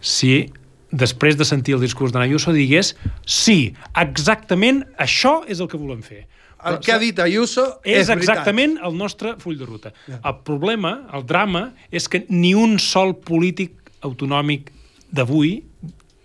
[0.00, 0.48] Si
[0.90, 2.94] després de sentir el discurs d'en Ayuso digués
[3.28, 6.24] sí, exactament això és el que volem fer.
[6.66, 8.18] El que ha dit Ayuso és, és, veritat.
[8.18, 9.92] exactament el nostre full de ruta.
[10.18, 14.72] El problema, el drama, és que ni un sol polític autonòmic
[15.14, 15.60] d'avui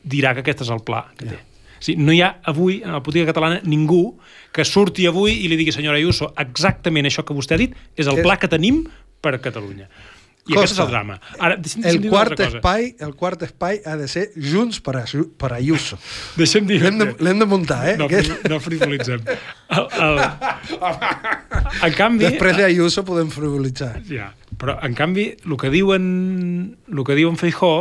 [0.03, 1.41] dirà que aquest és el pla que té.
[1.84, 4.16] Sigui, no hi ha avui, en la política catalana, ningú
[4.56, 8.08] que surti avui i li digui, senyora Ayuso, exactament això que vostè ha dit és
[8.08, 8.86] el pla que tenim
[9.24, 9.90] per a Catalunya.
[10.44, 11.16] I aquest és el drama.
[11.40, 15.04] Ara, deixa'm, deixa'm El quart, espai, el quart espai ha de ser Junts per, a,
[15.40, 15.96] per Ayuso.
[16.40, 16.82] Deixa'm dir...
[16.84, 17.96] L'hem de, l'hem de muntar, eh?
[18.00, 19.24] No, Aquest- no frivolitzem.
[19.72, 20.20] El, el...
[21.88, 22.28] En canvi...
[22.28, 23.94] Després d'Ayuso podem frivolitzar.
[24.08, 26.04] Ja, però en canvi el que diuen
[26.92, 27.74] el que diuen Feijó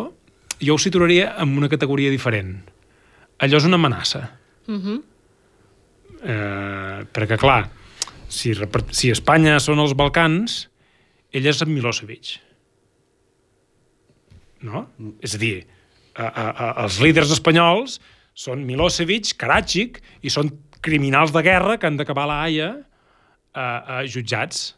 [0.62, 2.71] jo ho situaria en una categoria diferent.
[3.42, 4.22] Allò és una amenaça.
[4.68, 5.02] Uh -huh.
[6.22, 7.70] Eh, perquè, clar,
[8.28, 8.54] si,
[8.90, 10.68] si Espanya són els Balcans,
[11.32, 12.38] ell és en Milosevic.
[14.62, 14.86] No?
[15.20, 15.66] És a dir,
[16.14, 18.00] a, a, a, els líders espanyols
[18.34, 22.68] són Milosevic, Karadzic, i són criminals de guerra que han d'acabar a la Haia
[23.54, 23.66] a,
[23.98, 24.76] a jutjats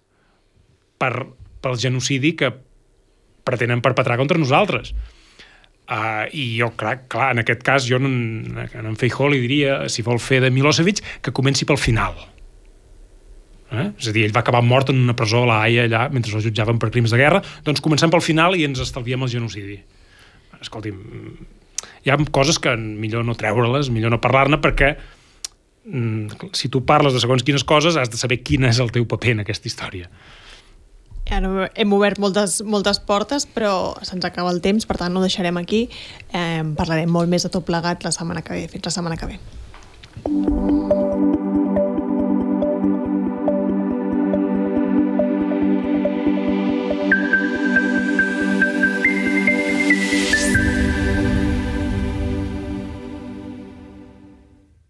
[0.99, 1.13] per,
[1.61, 2.53] pel genocidi que
[3.45, 4.95] pretenen perpetrar contra nosaltres.
[5.85, 10.01] Uh, I jo, clar, clar, en aquest cas, jo en en Feijó li diria, si
[10.03, 12.17] vol fer de Milosevic, que comenci pel final.
[13.75, 13.91] Eh?
[13.99, 16.33] És a dir, ell va acabar mort en una presó a la Haia allà, mentre
[16.37, 19.79] el jutjaven per crims de guerra, doncs comencem pel final i ens estalviem el genocidi.
[20.61, 21.03] Escolti'm,
[22.05, 24.95] hi ha coses que millor no treure-les, millor no parlar-ne, perquè
[25.85, 29.05] mm, si tu parles de segons quines coses has de saber quin és el teu
[29.11, 30.09] paper en aquesta història.
[31.33, 35.57] Ara hem obert moltes, moltes portes, però se'ns acaba el temps, per tant no deixarem
[35.57, 35.89] aquí.
[36.33, 38.69] Eh, parlarem molt més de tot plegat la setmana que ve.
[38.69, 39.39] Fins la setmana que ve.